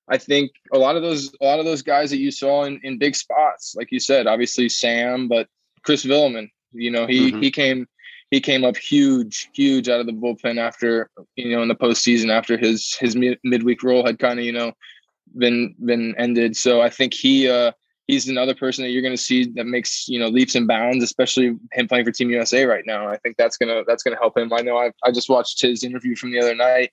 I 0.10 0.18
think 0.18 0.52
a 0.74 0.78
lot 0.78 0.96
of 0.96 1.04
those 1.04 1.32
a 1.40 1.46
lot 1.46 1.60
of 1.60 1.66
those 1.66 1.84
guys 1.84 2.10
that 2.10 2.20
you 2.20 2.32
saw 2.32 2.64
in, 2.64 2.80
in 2.84 2.98
big 2.98 3.16
spots, 3.16 3.76
like 3.78 3.92
you 3.92 4.00
said, 4.00 4.28
obviously 4.28 4.68
Sam, 4.68 5.28
but 5.28 5.48
Chris 5.84 6.04
Villaman, 6.04 6.50
you 6.74 6.92
know, 6.92 7.06
he 7.06 7.32
mm-hmm. 7.32 7.42
he 7.42 7.52
came 7.52 7.88
he 8.32 8.42
came 8.42 8.64
up 8.64 8.76
huge, 8.76 9.50
huge 9.54 9.88
out 9.88 10.00
of 10.00 10.08
the 10.08 10.14
bullpen 10.14 10.58
after 10.58 11.10
you 11.36 11.56
know 11.56 11.62
in 11.62 11.68
the 11.68 11.76
postseason 11.76 12.30
after 12.30 12.58
his 12.58 12.96
his 12.96 13.16
mid- 13.16 13.40
midweek 13.44 13.84
role 13.84 14.06
had 14.06 14.20
kind 14.20 14.40
of 14.40 14.46
you 14.46 14.54
know 14.54 14.74
been 15.38 15.76
been 15.86 16.16
ended. 16.18 16.58
So 16.58 16.82
I 16.82 16.90
think 16.90 17.14
he 17.14 17.48
uh, 17.48 17.72
he's 18.12 18.28
another 18.28 18.54
person 18.54 18.84
that 18.84 18.90
you're 18.90 19.02
going 19.02 19.16
to 19.16 19.22
see 19.22 19.46
that 19.56 19.66
makes 19.66 20.08
you 20.10 20.20
know 20.20 20.28
leaps 20.28 20.56
and 20.56 20.68
bounds, 20.68 21.02
especially 21.04 21.56
him 21.72 21.88
playing 21.88 22.04
for 22.04 22.12
Team 22.12 22.30
USA 22.30 22.66
right 22.66 22.84
now. 22.86 23.08
I 23.08 23.18
think 23.18 23.38
that's 23.38 23.58
gonna 23.58 23.84
that's 23.88 24.04
gonna 24.04 24.18
help 24.18 24.38
him. 24.38 24.52
I 24.52 24.62
know 24.62 24.78
I 24.78 24.92
I 25.04 25.12
just 25.12 25.30
watched 25.30 25.62
his 25.62 25.84
interview 25.84 26.16
from 26.16 26.32
the 26.32 26.40
other 26.40 26.54
night, 26.54 26.92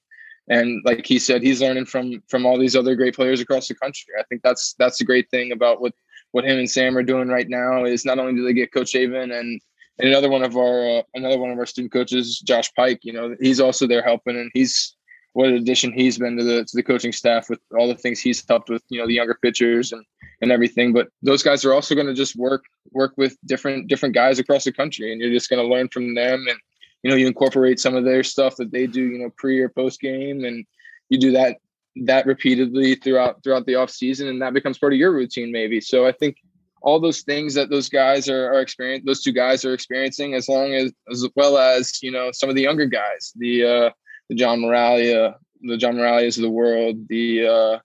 and 0.49 0.81
like 0.85 1.07
he 1.07 1.19
said, 1.19 1.43
he's 1.43 1.61
learning 1.61 1.87
from 1.87 2.23
from 2.29 2.47
all 2.47 2.57
these 2.57 2.77
other 2.77 2.95
great 2.95 3.17
players 3.17 3.41
across 3.41 3.67
the 3.67 3.75
country. 3.75 4.15
I 4.19 4.23
think 4.29 4.43
that's 4.43 4.75
that's 4.79 4.99
the 4.99 5.05
great 5.05 5.29
thing 5.31 5.51
about 5.51 5.81
what 5.81 5.93
what 6.31 6.45
him 6.45 6.59
and 6.59 6.71
Sam 6.71 6.97
are 6.97 7.03
doing 7.03 7.29
right 7.29 7.49
now 7.49 7.85
is 7.85 8.05
not 8.05 8.21
only 8.21 8.35
do 8.35 8.45
they 8.45 8.53
get 8.53 8.73
Coach 8.73 8.93
Avent 8.93 9.37
and 9.37 9.61
and 9.99 10.09
another 10.09 10.31
one 10.31 10.45
of 10.45 10.57
our 10.57 10.99
uh, 10.99 11.03
another 11.15 11.39
one 11.39 11.51
of 11.51 11.59
our 11.59 11.67
student 11.67 11.93
coaches, 11.93 12.39
Josh 12.39 12.73
Pike. 12.75 13.01
You 13.03 13.13
know, 13.13 13.35
he's 13.41 13.59
also 13.59 13.89
there 13.89 14.03
helping, 14.03 14.37
and 14.37 14.53
he's 14.55 14.95
what 15.33 15.49
an 15.49 15.55
addition 15.55 15.93
he's 15.93 16.19
been 16.19 16.37
to 16.37 16.45
the 16.45 16.65
to 16.65 16.77
the 16.77 16.83
coaching 16.83 17.13
staff 17.13 17.51
with 17.51 17.61
all 17.77 17.89
the 17.89 17.97
things 17.97 18.21
he's 18.21 18.45
helped 18.49 18.71
with, 18.71 18.83
you 18.89 19.01
know, 19.01 19.07
the 19.07 19.15
younger 19.15 19.39
pitchers 19.43 19.93
and 19.93 20.05
and 20.41 20.53
everything. 20.53 20.93
But 20.93 21.09
those 21.23 21.43
guys 21.43 21.65
are 21.65 21.73
also 21.73 21.95
going 21.95 22.07
to 22.07 22.15
just 22.15 22.37
work 22.37 22.65
work 22.93 23.13
with 23.17 23.37
different 23.47 23.89
different 23.89 24.15
guys 24.15 24.39
across 24.39 24.65
the 24.65 24.73
country, 24.73 25.13
and 25.13 25.21
you're 25.21 25.33
just 25.33 25.51
going 25.51 25.65
to 25.65 25.73
learn 25.73 25.89
from 25.89 26.15
them. 26.15 26.47
And 26.49 26.59
you 27.03 27.11
know, 27.11 27.17
you 27.17 27.27
incorporate 27.27 27.79
some 27.79 27.95
of 27.95 28.05
their 28.05 28.25
stuff 28.25 28.57
that 28.57 28.73
they 28.73 28.87
do, 28.87 29.03
you 29.03 29.19
know, 29.19 29.31
pre 29.37 29.61
or 29.61 29.69
post 29.69 30.01
game, 30.01 30.45
and 30.45 30.65
you 31.09 31.19
do 31.19 31.33
that 31.33 31.59
that 32.05 32.27
repeatedly 32.27 32.95
throughout 32.95 33.43
throughout 33.43 33.67
the 33.67 33.77
off 33.77 33.91
season, 33.91 34.29
and 34.29 34.43
that 34.43 34.55
becomes 34.55 34.79
part 34.79 34.93
of 34.93 34.99
your 34.99 35.13
routine, 35.13 35.53
maybe. 35.53 35.81
So 35.81 36.07
I 36.07 36.13
think 36.13 36.37
all 36.81 37.01
those 37.01 37.23
things 37.23 37.55
that 37.55 37.71
those 37.71 37.89
guys 37.89 38.29
are, 38.29 38.53
are 38.53 38.61
experiencing, 38.61 39.05
those 39.05 39.23
two 39.23 39.33
guys 39.33 39.65
are 39.65 39.75
experiencing, 39.75 40.35
as 40.35 40.49
long 40.49 40.75
as 40.75 40.93
as 41.11 41.27
well 41.37 41.59
as 41.59 42.03
you 42.03 42.11
know 42.11 42.31
some 42.33 42.49
of 42.49 42.55
the 42.55 42.63
younger 42.63 42.87
guys, 42.87 43.33
the 43.37 43.65
uh, 43.65 43.91
the 44.29 44.35
John 44.35 44.61
Moralia, 44.61 45.35
the 45.63 45.77
John 45.77 45.97
Moralias 45.97 46.37
of 46.37 46.43
the 46.43 46.51
world, 46.51 47.09
the 47.09 47.47
uh, 47.47 47.79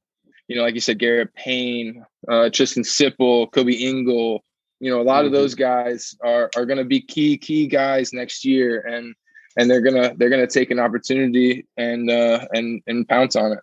you 0.47 0.55
know, 0.55 0.63
like 0.63 0.75
you 0.75 0.81
said, 0.81 0.99
Garrett 0.99 1.33
Payne, 1.33 2.05
uh, 2.29 2.49
Tristan 2.49 2.83
Sipple, 2.83 3.51
Kobe 3.51 3.73
Ingle. 3.73 4.43
You 4.79 4.89
know, 4.89 5.01
a 5.01 5.03
lot 5.03 5.19
mm-hmm. 5.19 5.27
of 5.27 5.31
those 5.31 5.55
guys 5.55 6.15
are 6.23 6.49
are 6.55 6.65
going 6.65 6.77
to 6.77 6.85
be 6.85 7.01
key 7.01 7.37
key 7.37 7.67
guys 7.67 8.11
next 8.11 8.43
year, 8.43 8.81
and 8.81 9.15
and 9.57 9.69
they're 9.69 9.81
gonna 9.81 10.13
they're 10.17 10.29
gonna 10.29 10.47
take 10.47 10.71
an 10.71 10.79
opportunity 10.79 11.65
and 11.77 12.09
uh, 12.09 12.45
and 12.51 12.81
and 12.87 13.07
pounce 13.07 13.35
on 13.35 13.53
it. 13.53 13.59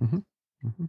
Mm-hmm. 0.00 0.18
Mm-hmm. 0.66 0.84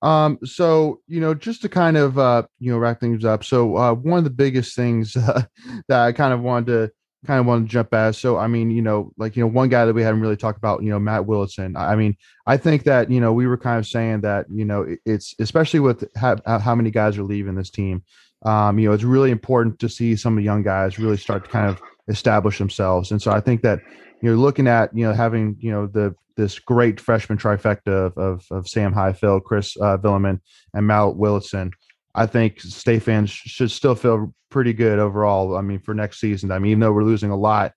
Um, 0.00 0.38
so 0.44 1.00
you 1.08 1.20
know, 1.20 1.34
just 1.34 1.62
to 1.62 1.68
kind 1.68 1.96
of 1.96 2.18
uh, 2.18 2.44
you 2.60 2.70
know 2.70 2.78
wrap 2.78 3.00
things 3.00 3.24
up. 3.24 3.44
So 3.44 3.76
uh, 3.76 3.94
one 3.94 4.18
of 4.18 4.24
the 4.24 4.30
biggest 4.30 4.76
things 4.76 5.16
uh, 5.16 5.42
that 5.88 6.00
I 6.00 6.12
kind 6.12 6.32
of 6.32 6.40
wanted 6.40 6.66
to 6.66 6.92
kind 7.26 7.40
of 7.40 7.46
want 7.46 7.66
to 7.66 7.70
jump 7.70 7.92
at. 7.94 8.14
So 8.14 8.36
I 8.36 8.46
mean, 8.46 8.70
you 8.70 8.82
know, 8.82 9.12
like 9.16 9.36
you 9.36 9.42
know, 9.42 9.48
one 9.48 9.68
guy 9.68 9.84
that 9.84 9.94
we 9.94 10.02
haven't 10.02 10.20
really 10.20 10.36
talked 10.36 10.58
about, 10.58 10.82
you 10.82 10.90
know, 10.90 10.98
Matt 10.98 11.22
Willadsen. 11.22 11.76
I 11.76 11.96
mean, 11.96 12.16
I 12.46 12.56
think 12.56 12.84
that 12.84 13.10
you 13.10 13.20
know 13.20 13.32
we 13.32 13.46
were 13.46 13.58
kind 13.58 13.78
of 13.78 13.86
saying 13.86 14.22
that 14.22 14.46
you 14.52 14.64
know 14.64 14.86
it's 15.04 15.34
especially 15.38 15.80
with 15.80 16.04
how, 16.16 16.36
how 16.46 16.74
many 16.74 16.90
guys 16.90 17.18
are 17.18 17.24
leaving 17.24 17.54
this 17.54 17.70
team. 17.70 18.02
Um, 18.44 18.78
you 18.78 18.88
know, 18.88 18.94
it's 18.94 19.04
really 19.04 19.32
important 19.32 19.80
to 19.80 19.88
see 19.88 20.14
some 20.14 20.34
of 20.34 20.36
the 20.36 20.44
young 20.44 20.62
guys 20.62 20.98
really 20.98 21.16
start 21.16 21.44
to 21.44 21.50
kind 21.50 21.68
of 21.68 21.82
establish 22.06 22.58
themselves. 22.58 23.10
And 23.10 23.20
so 23.20 23.32
I 23.32 23.40
think 23.40 23.62
that 23.62 23.80
you're 24.22 24.36
looking 24.36 24.68
at 24.68 24.96
you 24.96 25.04
know 25.04 25.12
having 25.12 25.56
you 25.58 25.70
know 25.70 25.86
the 25.86 26.14
this 26.36 26.60
great 26.60 27.00
freshman 27.00 27.36
trifecta 27.36 27.88
of 27.88 28.16
of, 28.16 28.44
of 28.50 28.68
Sam 28.68 28.92
Highfill, 28.92 29.40
Chris 29.40 29.76
uh, 29.76 29.98
Villaman, 29.98 30.40
and 30.72 30.86
Matt 30.86 31.14
Willadsen. 31.14 31.72
I 32.18 32.26
think 32.26 32.60
State 32.60 33.04
fans 33.04 33.30
should 33.30 33.70
still 33.70 33.94
feel 33.94 34.34
pretty 34.50 34.72
good 34.72 34.98
overall. 34.98 35.56
I 35.56 35.60
mean, 35.60 35.78
for 35.78 35.94
next 35.94 36.20
season. 36.20 36.50
I 36.50 36.58
mean, 36.58 36.72
even 36.72 36.80
though 36.80 36.92
we're 36.92 37.04
losing 37.04 37.30
a 37.30 37.36
lot, 37.36 37.74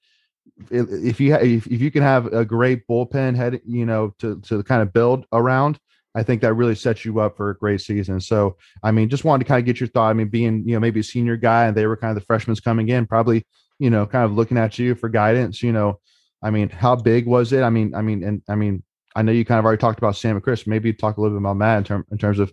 if 0.72 1.20
you 1.20 1.36
if, 1.36 1.68
if 1.68 1.80
you 1.82 1.92
can 1.92 2.02
have 2.02 2.26
a 2.28 2.44
great 2.44 2.88
bullpen 2.88 3.36
head, 3.36 3.62
you 3.66 3.86
know, 3.86 4.14
to 4.20 4.40
to 4.42 4.64
kind 4.64 4.82
of 4.82 4.94
build 4.94 5.26
around, 5.32 5.78
I 6.16 6.24
think 6.24 6.42
that 6.42 6.56
really 6.56 6.76
sets 6.76 7.06
you 7.06 7.20
up 7.20 7.38
for 7.38 7.52
a 7.52 7.58
great 7.58 7.82
season. 7.82 8.20
So, 8.20 8.58
I 8.84 8.92
mean, 8.92 9.10
just 9.10 9.24
wanted 9.24 9.46
to 9.46 9.48
kind 9.48 9.60
of 9.60 9.66
get 9.66 9.80
your 9.80 9.90
thought. 9.90 10.10
I 10.10 10.14
mean, 10.14 10.30
being 10.30 10.68
you 10.68 10.74
know 10.74 10.80
maybe 10.80 11.02
a 11.02 11.04
senior 11.04 11.38
guy 11.38 11.68
and 11.68 11.78
they 11.78 11.86
were 11.86 11.98
kind 11.98 12.10
of 12.10 12.16
the 12.16 12.26
freshmen 12.26 12.56
coming 12.58 12.90
in, 12.90 13.06
probably 13.06 13.46
you 13.80 13.90
know 13.90 14.06
kind 14.08 14.26
of 14.26 14.34
looking 14.34 14.58
at 14.58 14.80
you 14.80 14.96
for 14.96 15.08
guidance. 15.08 15.62
You 15.62 15.72
know, 15.72 16.00
I 16.42 16.50
mean, 16.50 16.70
how 16.70 16.96
big 16.96 17.28
was 17.28 17.54
it? 17.54 17.62
I 17.62 17.70
mean, 17.70 17.94
I 17.94 18.02
mean, 18.02 18.24
and 18.24 18.42
I 18.50 18.56
mean, 18.56 18.84
I 19.16 19.22
know 19.22 19.32
you 19.32 19.46
kind 19.46 19.60
of 19.60 19.66
already 19.66 19.80
talked 19.80 20.00
about 20.00 20.16
Sam 20.16 20.36
and 20.36 20.44
Chris. 20.44 20.66
Maybe 20.66 20.94
talk 20.94 21.18
a 21.18 21.22
little 21.22 21.38
bit 21.38 21.44
about 21.44 21.58
Matt 21.58 21.90
in, 21.90 22.04
in 22.12 22.18
terms 22.18 22.40
of, 22.40 22.52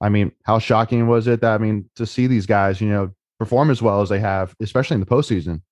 I 0.00 0.08
mean, 0.08 0.32
how 0.44 0.58
shocking 0.58 1.06
was 1.08 1.26
it 1.26 1.40
that 1.40 1.52
I 1.52 1.58
mean 1.58 1.88
to 1.96 2.06
see 2.06 2.26
these 2.26 2.46
guys, 2.46 2.80
you 2.80 2.88
know, 2.88 3.12
perform 3.38 3.70
as 3.70 3.82
well 3.82 4.02
as 4.02 4.08
they 4.08 4.20
have, 4.20 4.54
especially 4.60 4.94
in 4.94 5.00
the 5.00 5.06
postseason. 5.06 5.62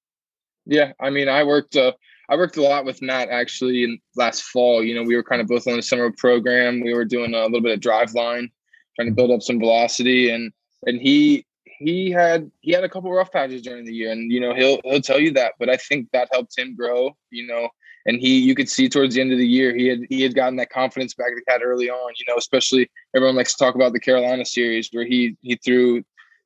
Yeah, 0.66 0.92
I 1.00 1.10
mean, 1.10 1.28
I 1.28 1.44
worked 1.44 1.76
uh, 1.76 1.92
I 2.28 2.36
worked 2.36 2.56
a 2.56 2.62
lot 2.62 2.84
with 2.84 3.00
Matt 3.00 3.28
actually 3.28 3.84
in 3.84 3.98
last 4.16 4.42
fall. 4.42 4.82
You 4.82 4.94
know, 4.94 5.02
we 5.02 5.16
were 5.16 5.22
kind 5.22 5.40
of 5.40 5.48
both 5.48 5.66
on 5.66 5.76
the 5.76 5.82
summer 5.82 6.10
program. 6.10 6.80
We 6.80 6.94
were 6.94 7.04
doing 7.04 7.34
a 7.34 7.44
little 7.44 7.60
bit 7.60 7.72
of 7.72 7.80
Driveline, 7.80 8.50
trying 8.96 9.08
to 9.08 9.14
build 9.14 9.30
up 9.30 9.42
some 9.42 9.58
velocity, 9.58 10.30
and 10.30 10.52
and 10.86 11.00
he 11.00 11.46
he 11.64 12.10
had 12.10 12.50
he 12.60 12.72
had 12.72 12.84
a 12.84 12.88
couple 12.88 13.12
rough 13.12 13.30
patches 13.30 13.62
during 13.62 13.84
the 13.84 13.94
year, 13.94 14.12
and 14.12 14.32
you 14.32 14.40
know 14.40 14.54
he'll 14.54 14.80
he'll 14.84 15.00
tell 15.00 15.20
you 15.20 15.32
that. 15.32 15.54
But 15.58 15.68
I 15.68 15.76
think 15.76 16.08
that 16.12 16.28
helped 16.32 16.58
him 16.58 16.74
grow. 16.74 17.16
You 17.30 17.46
know, 17.46 17.68
and 18.06 18.20
he 18.20 18.38
you 18.38 18.54
could 18.54 18.68
see 18.68 18.88
towards 18.88 19.14
the 19.14 19.20
end 19.20 19.32
of 19.32 19.38
the 19.38 19.46
year 19.46 19.74
he 19.74 19.86
had 19.86 20.00
he 20.08 20.22
had 20.22 20.34
gotten 20.34 20.56
that 20.56 20.70
confidence 20.70 21.14
back 21.14 21.28
that 21.28 21.42
he 21.46 21.52
had 21.52 21.62
early 21.62 21.90
on. 21.90 22.12
You 22.18 22.24
know, 22.28 22.36
especially 22.36 22.90
everyone 23.14 23.36
likes 23.36 23.54
to 23.54 23.64
talk 23.64 23.74
about 23.74 23.92
the 23.92 24.00
Carolina 24.00 24.44
series 24.44 24.88
where 24.92 25.04
he 25.04 25.36
he 25.40 25.56
threw 25.56 26.02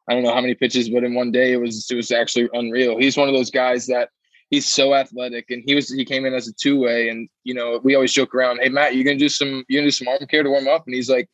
I 0.08 0.14
don't 0.14 0.24
know 0.24 0.34
how 0.34 0.40
many 0.40 0.54
pitches, 0.54 0.88
but 0.88 1.04
in 1.04 1.14
one 1.14 1.30
day 1.30 1.52
it 1.52 1.60
was 1.60 1.88
it 1.90 1.94
was 1.94 2.10
actually 2.10 2.48
unreal. 2.52 2.98
He's 2.98 3.16
one 3.16 3.28
of 3.28 3.34
those 3.34 3.50
guys 3.50 3.86
that 3.86 4.08
he's 4.50 4.66
so 4.66 4.94
athletic, 4.94 5.50
and 5.50 5.62
he 5.64 5.74
was 5.74 5.88
he 5.88 6.04
came 6.04 6.26
in 6.26 6.34
as 6.34 6.48
a 6.48 6.52
two 6.52 6.78
way, 6.78 7.08
and 7.08 7.28
you 7.44 7.54
know 7.54 7.80
we 7.82 7.94
always 7.94 8.12
joke 8.12 8.34
around, 8.34 8.60
hey 8.62 8.68
Matt, 8.68 8.94
you're 8.94 9.04
gonna 9.04 9.18
do 9.18 9.28
some 9.28 9.64
you're 9.68 9.80
gonna 9.80 9.88
do 9.88 9.92
some 9.92 10.08
arm 10.08 10.26
care 10.28 10.42
to 10.42 10.50
warm 10.50 10.68
up, 10.68 10.84
and 10.86 10.94
he's 10.94 11.10
like 11.10 11.28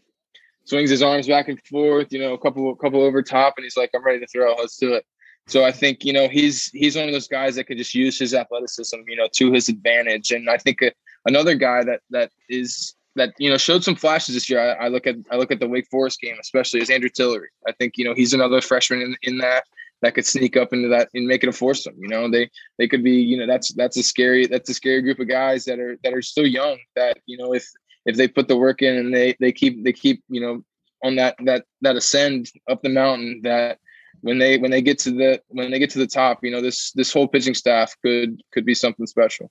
swings 0.64 0.90
his 0.90 1.02
arms 1.02 1.26
back 1.26 1.48
and 1.48 1.59
forth, 1.64 2.12
you 2.12 2.18
know, 2.18 2.35
a 2.35 2.38
couple 2.38 2.70
a 2.70 2.76
couple 2.76 3.02
over 3.02 3.22
top, 3.22 3.54
and 3.57 3.64
he's 3.64 3.76
like, 3.76 3.90
I'm 3.94 4.04
ready 4.04 4.20
to 4.20 4.26
throw, 4.26 4.54
let's 4.54 4.76
do 4.76 4.94
it. 4.94 5.04
So 5.49 5.65
I 5.65 5.73
think 5.73 6.05
you 6.05 6.13
know 6.13 6.29
he's 6.29 6.71
he's 6.73 6.95
one 6.95 7.07
of 7.07 7.13
those 7.13 7.27
guys 7.27 7.57
that 7.57 7.65
could 7.65 7.79
just 7.79 7.95
use 7.95 8.19
his 8.19 8.35
athleticism, 8.35 8.99
you 9.07 9.17
know, 9.17 9.29
to 9.33 9.51
his 9.51 9.69
advantage, 9.69 10.31
and 10.31 10.49
I 10.49 10.59
think 10.59 10.83
uh, 10.83 10.91
another 11.25 11.55
guy 11.55 11.83
that 11.85 12.01
that 12.11 12.31
is 12.49 12.95
that 13.17 13.33
you 13.39 13.51
know 13.51 13.57
showed 13.57 13.83
some 13.83 13.97
flashes 13.97 14.35
this 14.35 14.49
year. 14.51 14.61
I, 14.61 14.85
I, 14.85 14.89
look 14.89 15.07
at 15.07 15.17
I 15.31 15.37
look 15.37 15.51
at 15.51 15.59
the 15.59 15.69
Wake 15.69 15.89
Forest 15.91 16.21
game, 16.21 16.37
especially 16.41 16.83
as 16.83 16.91
Andrew 16.91 17.09
Tillery. 17.09 17.49
I 17.67 17.73
think 17.73 17.95
you 17.97 18.05
know 18.05 18.15
he's 18.15 18.35
another 18.35 18.61
freshman 18.61 19.01
in, 19.01 19.17
in 19.23 19.39
that 19.39 19.65
that 20.03 20.15
could 20.15 20.27
sneak 20.27 20.57
up 20.57 20.73
into 20.73 20.89
that 20.89 21.09
and 21.15 21.27
make 21.27 21.43
it 21.43 21.49
a 21.49 21.53
foursome. 21.53 21.95
You 21.99 22.09
know, 22.09 22.31
they 22.31 22.51
they 22.79 22.87
could 22.87 23.03
be 23.03 23.17
you 23.17 23.39
know 23.39 23.47
that's 23.47 23.73
that's 23.75 23.97
a 23.97 24.03
scary 24.03 24.47
that's 24.47 24.69
a 24.69 24.75
scary 24.75 25.01
group 25.01 25.19
of 25.19 25.29
guys 25.29 25.65
that 25.65 25.81
are 25.81 25.99
that 26.05 26.13
are 26.13 26.23
still 26.23 26.47
young. 26.47 26.79
That 26.95 27.19
you 27.27 27.39
know 27.39 27.55
if 27.55 27.67
if 28.07 28.17
they 28.17 28.29
put 28.29 28.49
the 28.49 28.57
work 28.57 28.83
in 28.83 28.97
and 28.97 29.15
they 29.15 29.35
they 29.41 29.53
keep 29.53 29.83
they 29.83 29.93
keep 29.93 30.23
you 30.29 30.41
know 30.41 30.63
on 31.03 31.17
that 31.17 31.37
that 31.45 31.65
that 31.81 31.97
ascend 31.97 32.51
up 32.69 32.83
the 32.83 32.89
mountain 32.89 33.41
that 33.45 33.79
when 34.20 34.38
they 34.38 34.59
when 34.59 34.70
they 34.70 34.83
get 34.83 34.98
to 34.98 35.11
the 35.11 35.40
when 35.48 35.70
they 35.70 35.78
get 35.78 35.90
to 35.90 35.98
the 35.98 36.07
top 36.07 36.38
you 36.42 36.50
know 36.50 36.61
this 36.61 36.92
this 36.92 37.12
whole 37.12 37.28
pitching 37.28 37.54
staff 37.54 37.94
could 38.02 38.42
could 38.52 38.64
be 38.64 38.74
something 38.74 39.07
special 39.07 39.50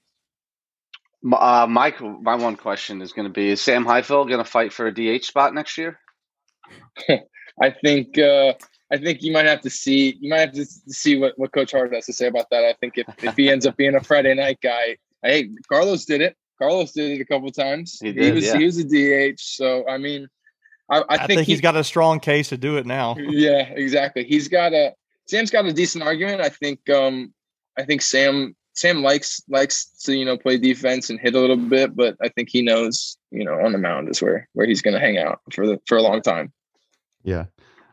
uh, 1.34 1.68
my 1.70 1.94
my 2.22 2.36
one 2.36 2.56
question 2.56 3.02
is 3.02 3.12
going 3.12 3.28
to 3.28 3.34
be: 3.34 3.50
Is 3.50 3.62
Sam 3.62 3.86
Highfill 3.86 4.26
going 4.26 4.38
to 4.38 4.50
fight 4.50 4.72
for 4.72 4.88
a 4.88 4.94
DH 4.94 5.26
spot 5.26 5.54
next 5.54 5.78
year? 5.78 6.00
I 7.10 7.72
think 7.84 8.18
uh, 8.18 8.54
I 8.92 8.98
think 8.98 9.24
you 9.24 9.32
might 9.32 9.46
have 9.46 9.62
to 9.62 9.70
see 9.70 10.18
you 10.20 10.30
might 10.30 10.42
have 10.42 10.54
to 10.54 10.66
see 10.66 11.18
what, 11.18 11.34
what 11.38 11.52
Coach 11.52 11.72
Hart 11.72 11.94
has 11.94 12.06
to 12.06 12.14
say 12.14 12.28
about 12.28 12.50
that. 12.52 12.64
I 12.64 12.74
think 12.80 12.98
if, 12.98 13.08
if 13.24 13.36
he 13.36 13.50
ends 13.50 13.66
up 13.66 13.76
being 13.78 13.96
a 13.96 14.04
Friday 14.04 14.34
night 14.36 14.60
guy, 14.62 14.98
hey, 15.24 15.50
Carlos 15.70 16.06
did 16.06 16.22
it. 16.22 16.36
Carlos 16.60 16.92
did 16.92 17.12
it 17.12 17.22
a 17.22 17.26
couple 17.26 17.50
times. 17.52 18.00
He, 18.00 18.12
did, 18.12 18.24
he 18.24 18.32
was 18.32 18.46
yeah. 18.46 18.58
he 18.58 18.66
was 18.66 18.78
a 18.78 18.84
DH. 19.34 19.40
So 19.40 19.88
I 19.88 19.98
mean, 19.98 20.28
I, 20.90 21.00
I, 21.00 21.04
I 21.10 21.18
think, 21.18 21.40
think 21.40 21.48
he, 21.48 21.52
has 21.54 21.62
got 21.62 21.76
a 21.76 21.84
strong 21.84 22.20
case 22.20 22.50
to 22.50 22.58
do 22.58 22.78
it 22.78 22.86
now. 22.86 23.16
Yeah, 23.20 23.62
exactly. 23.62 24.24
He's 24.24 24.48
got 24.48 24.74
a 24.74 24.94
Sam's 25.28 25.52
got 25.52 25.66
a 25.66 25.74
decent 25.74 26.04
argument. 26.04 26.42
I 26.42 26.50
think 26.50 26.90
um 26.90 27.34
I 27.78 27.84
think 27.84 28.02
Sam 28.02 28.56
Sam 28.74 29.02
likes 29.02 29.42
likes 29.50 29.86
to 30.04 30.16
you 30.16 30.26
know 30.26 30.38
play 30.38 30.58
defense 30.58 31.10
and 31.10 31.20
hit 31.20 31.36
a 31.36 31.40
little 31.40 31.58
bit, 31.58 31.96
but 31.96 32.16
I 32.22 32.30
think 32.30 32.50
he 32.50 32.62
knows 32.62 33.18
you 33.32 33.44
know 33.44 33.54
on 33.54 33.72
the 33.72 33.78
mound 33.78 34.10
is 34.10 34.22
where 34.22 34.48
where 34.54 34.68
he's 34.68 34.82
going 34.82 34.94
to 34.94 35.00
hang 35.00 35.18
out 35.18 35.42
for 35.52 35.68
the 35.68 35.80
for 35.88 35.98
a 35.98 36.02
long 36.02 36.22
time. 36.22 36.54
Yeah, 37.24 37.46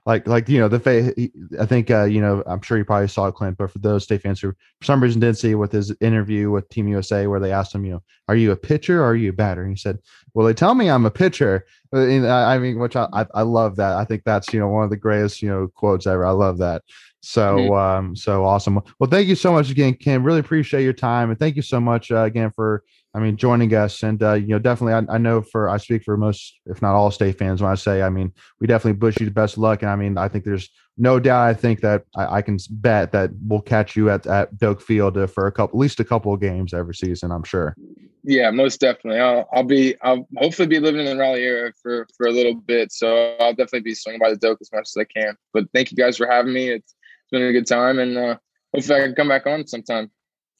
like 0.06 0.26
like 0.28 0.48
you 0.48 0.58
know 0.60 0.68
the 0.68 0.80
fa- 0.80 1.14
I 1.60 1.66
think 1.66 1.90
uh, 1.90 2.04
you 2.04 2.20
know 2.20 2.42
I'm 2.46 2.60
sure 2.60 2.76
you 2.76 2.84
probably 2.84 3.08
saw 3.08 3.30
Clint, 3.30 3.56
but 3.56 3.70
for 3.70 3.78
those 3.78 4.04
state 4.04 4.22
fans 4.22 4.40
who 4.40 4.52
for 4.52 4.84
some 4.84 5.02
reason 5.02 5.20
didn't 5.20 5.38
see 5.38 5.54
with 5.54 5.72
his 5.72 5.94
interview 6.00 6.50
with 6.50 6.68
Team 6.68 6.88
USA 6.88 7.26
where 7.26 7.40
they 7.40 7.52
asked 7.52 7.74
him, 7.74 7.84
you 7.84 7.92
know, 7.92 8.02
are 8.28 8.36
you 8.36 8.52
a 8.52 8.56
pitcher 8.56 9.00
or 9.02 9.06
are 9.06 9.16
you 9.16 9.30
a 9.30 9.32
batter? 9.32 9.62
And 9.62 9.72
he 9.72 9.76
said, 9.76 9.98
well, 10.34 10.46
they 10.46 10.54
tell 10.54 10.74
me 10.74 10.90
I'm 10.90 11.06
a 11.06 11.10
pitcher. 11.10 11.64
I 11.92 12.58
mean, 12.58 12.78
which 12.78 12.96
I, 12.96 13.08
I 13.12 13.26
I 13.34 13.42
love 13.42 13.76
that. 13.76 13.96
I 13.96 14.04
think 14.04 14.24
that's 14.24 14.52
you 14.52 14.60
know 14.60 14.68
one 14.68 14.84
of 14.84 14.90
the 14.90 14.96
greatest 14.96 15.40
you 15.40 15.48
know 15.48 15.68
quotes 15.68 16.06
ever. 16.06 16.26
I 16.26 16.32
love 16.32 16.58
that. 16.58 16.82
So, 17.24 17.56
mm-hmm. 17.56 17.72
um, 17.72 18.16
so 18.16 18.44
awesome. 18.44 18.82
Well, 19.00 19.08
thank 19.08 19.28
you 19.28 19.34
so 19.34 19.50
much 19.50 19.70
again, 19.70 19.94
Kim. 19.94 20.22
Really 20.22 20.40
appreciate 20.40 20.82
your 20.82 20.92
time, 20.92 21.30
and 21.30 21.38
thank 21.38 21.56
you 21.56 21.62
so 21.62 21.80
much 21.80 22.12
uh, 22.12 22.24
again 22.24 22.50
for, 22.50 22.84
I 23.14 23.20
mean, 23.20 23.36
joining 23.36 23.72
us. 23.74 24.02
And 24.02 24.22
uh, 24.22 24.34
you 24.34 24.48
know, 24.48 24.58
definitely, 24.58 24.94
I, 24.94 25.14
I, 25.14 25.18
know 25.18 25.40
for 25.40 25.68
I 25.68 25.76
speak 25.76 26.02
for 26.02 26.16
most, 26.16 26.58
if 26.66 26.82
not 26.82 26.94
all, 26.94 27.10
state 27.12 27.38
fans 27.38 27.62
when 27.62 27.70
I 27.70 27.76
say, 27.76 28.02
I 28.02 28.10
mean, 28.10 28.32
we 28.60 28.66
definitely 28.66 28.98
wish 28.98 29.20
you 29.20 29.26
the 29.26 29.32
best 29.32 29.56
luck. 29.56 29.82
And 29.82 29.90
I 29.90 29.96
mean, 29.96 30.18
I 30.18 30.26
think 30.28 30.44
there's 30.44 30.68
no 30.98 31.20
doubt. 31.20 31.42
I 31.42 31.54
think 31.54 31.80
that 31.80 32.04
I, 32.16 32.36
I 32.36 32.42
can 32.42 32.58
bet 32.70 33.12
that 33.12 33.30
we'll 33.46 33.60
catch 33.60 33.94
you 33.94 34.10
at 34.10 34.26
at 34.26 34.58
Doak 34.58 34.80
Field 34.80 35.16
uh, 35.16 35.28
for 35.28 35.46
a 35.46 35.52
couple, 35.52 35.78
at 35.78 35.80
least 35.80 36.00
a 36.00 36.04
couple 36.04 36.34
of 36.34 36.40
games 36.40 36.74
every 36.74 36.94
season. 36.94 37.30
I'm 37.30 37.44
sure. 37.44 37.76
Yeah, 38.24 38.50
most 38.50 38.80
definitely. 38.80 39.20
I'll, 39.20 39.46
I'll 39.52 39.64
be, 39.64 39.94
I'll 40.00 40.26
hopefully 40.38 40.66
be 40.66 40.80
living 40.80 41.06
in 41.06 41.06
the 41.06 41.16
Raleigh 41.16 41.44
area 41.44 41.72
for 41.80 42.08
for 42.16 42.26
a 42.26 42.32
little 42.32 42.54
bit, 42.54 42.90
so 42.90 43.36
I'll 43.38 43.52
definitely 43.52 43.80
be 43.80 43.94
swinging 43.94 44.20
by 44.20 44.30
the 44.30 44.36
Doak 44.36 44.58
as 44.60 44.72
much 44.72 44.88
as 44.88 44.96
I 44.98 45.04
can. 45.04 45.36
But 45.52 45.66
thank 45.74 45.90
you 45.90 45.96
guys 45.96 46.16
for 46.16 46.26
having 46.26 46.52
me. 46.52 46.70
It's 46.70 46.94
been 47.30 47.42
a 47.42 47.52
good 47.52 47.66
time, 47.66 47.98
and 47.98 48.16
uh, 48.16 48.36
hopefully 48.74 49.00
I 49.00 49.04
can 49.04 49.14
come 49.14 49.28
back 49.28 49.46
on 49.46 49.66
sometime. 49.66 50.10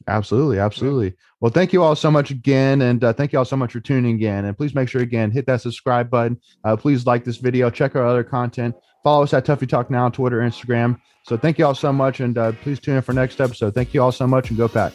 Absolutely, 0.07 0.59
absolutely. 0.59 1.15
Well, 1.41 1.51
thank 1.51 1.73
you 1.73 1.83
all 1.83 1.97
so 1.97 2.11
much 2.11 2.31
again, 2.31 2.83
and 2.83 3.03
uh, 3.03 3.13
thank 3.13 3.33
you 3.33 3.39
all 3.39 3.45
so 3.45 3.57
much 3.57 3.73
for 3.73 3.81
tuning 3.81 4.21
in. 4.21 4.45
And 4.45 4.57
please 4.57 4.75
make 4.75 4.89
sure 4.89 5.01
again 5.01 5.31
hit 5.31 5.47
that 5.47 5.63
subscribe 5.63 6.11
button. 6.11 6.39
Uh, 6.63 6.77
please 6.77 7.07
like 7.07 7.25
this 7.25 7.39
video, 7.39 7.71
check 7.71 7.97
our 7.97 8.07
other 8.07 8.25
content, 8.25 8.75
follow 9.03 9.23
us 9.23 9.33
at 9.33 9.47
Tuffy 9.47 9.69
Talk 9.69 9.91
now 9.91 10.05
on 10.05 10.13
Twitter, 10.13 10.41
Instagram. 10.41 11.01
So 11.23 11.39
thank 11.39 11.59
you 11.59 11.65
all 11.65 11.75
so 11.75 11.93
much, 11.93 12.21
and 12.21 12.37
uh, 12.37 12.53
please 12.53 12.79
tune 12.81 12.97
in 12.97 13.03
for 13.03 13.15
next 13.15 13.41
episode. 13.41 13.75
Thank 13.75 13.95
you 13.95 14.03
all 14.03 14.13
so 14.13 14.27
much, 14.27 14.51
and 14.51 14.59
go 14.59 14.69
Pack. 14.69 14.93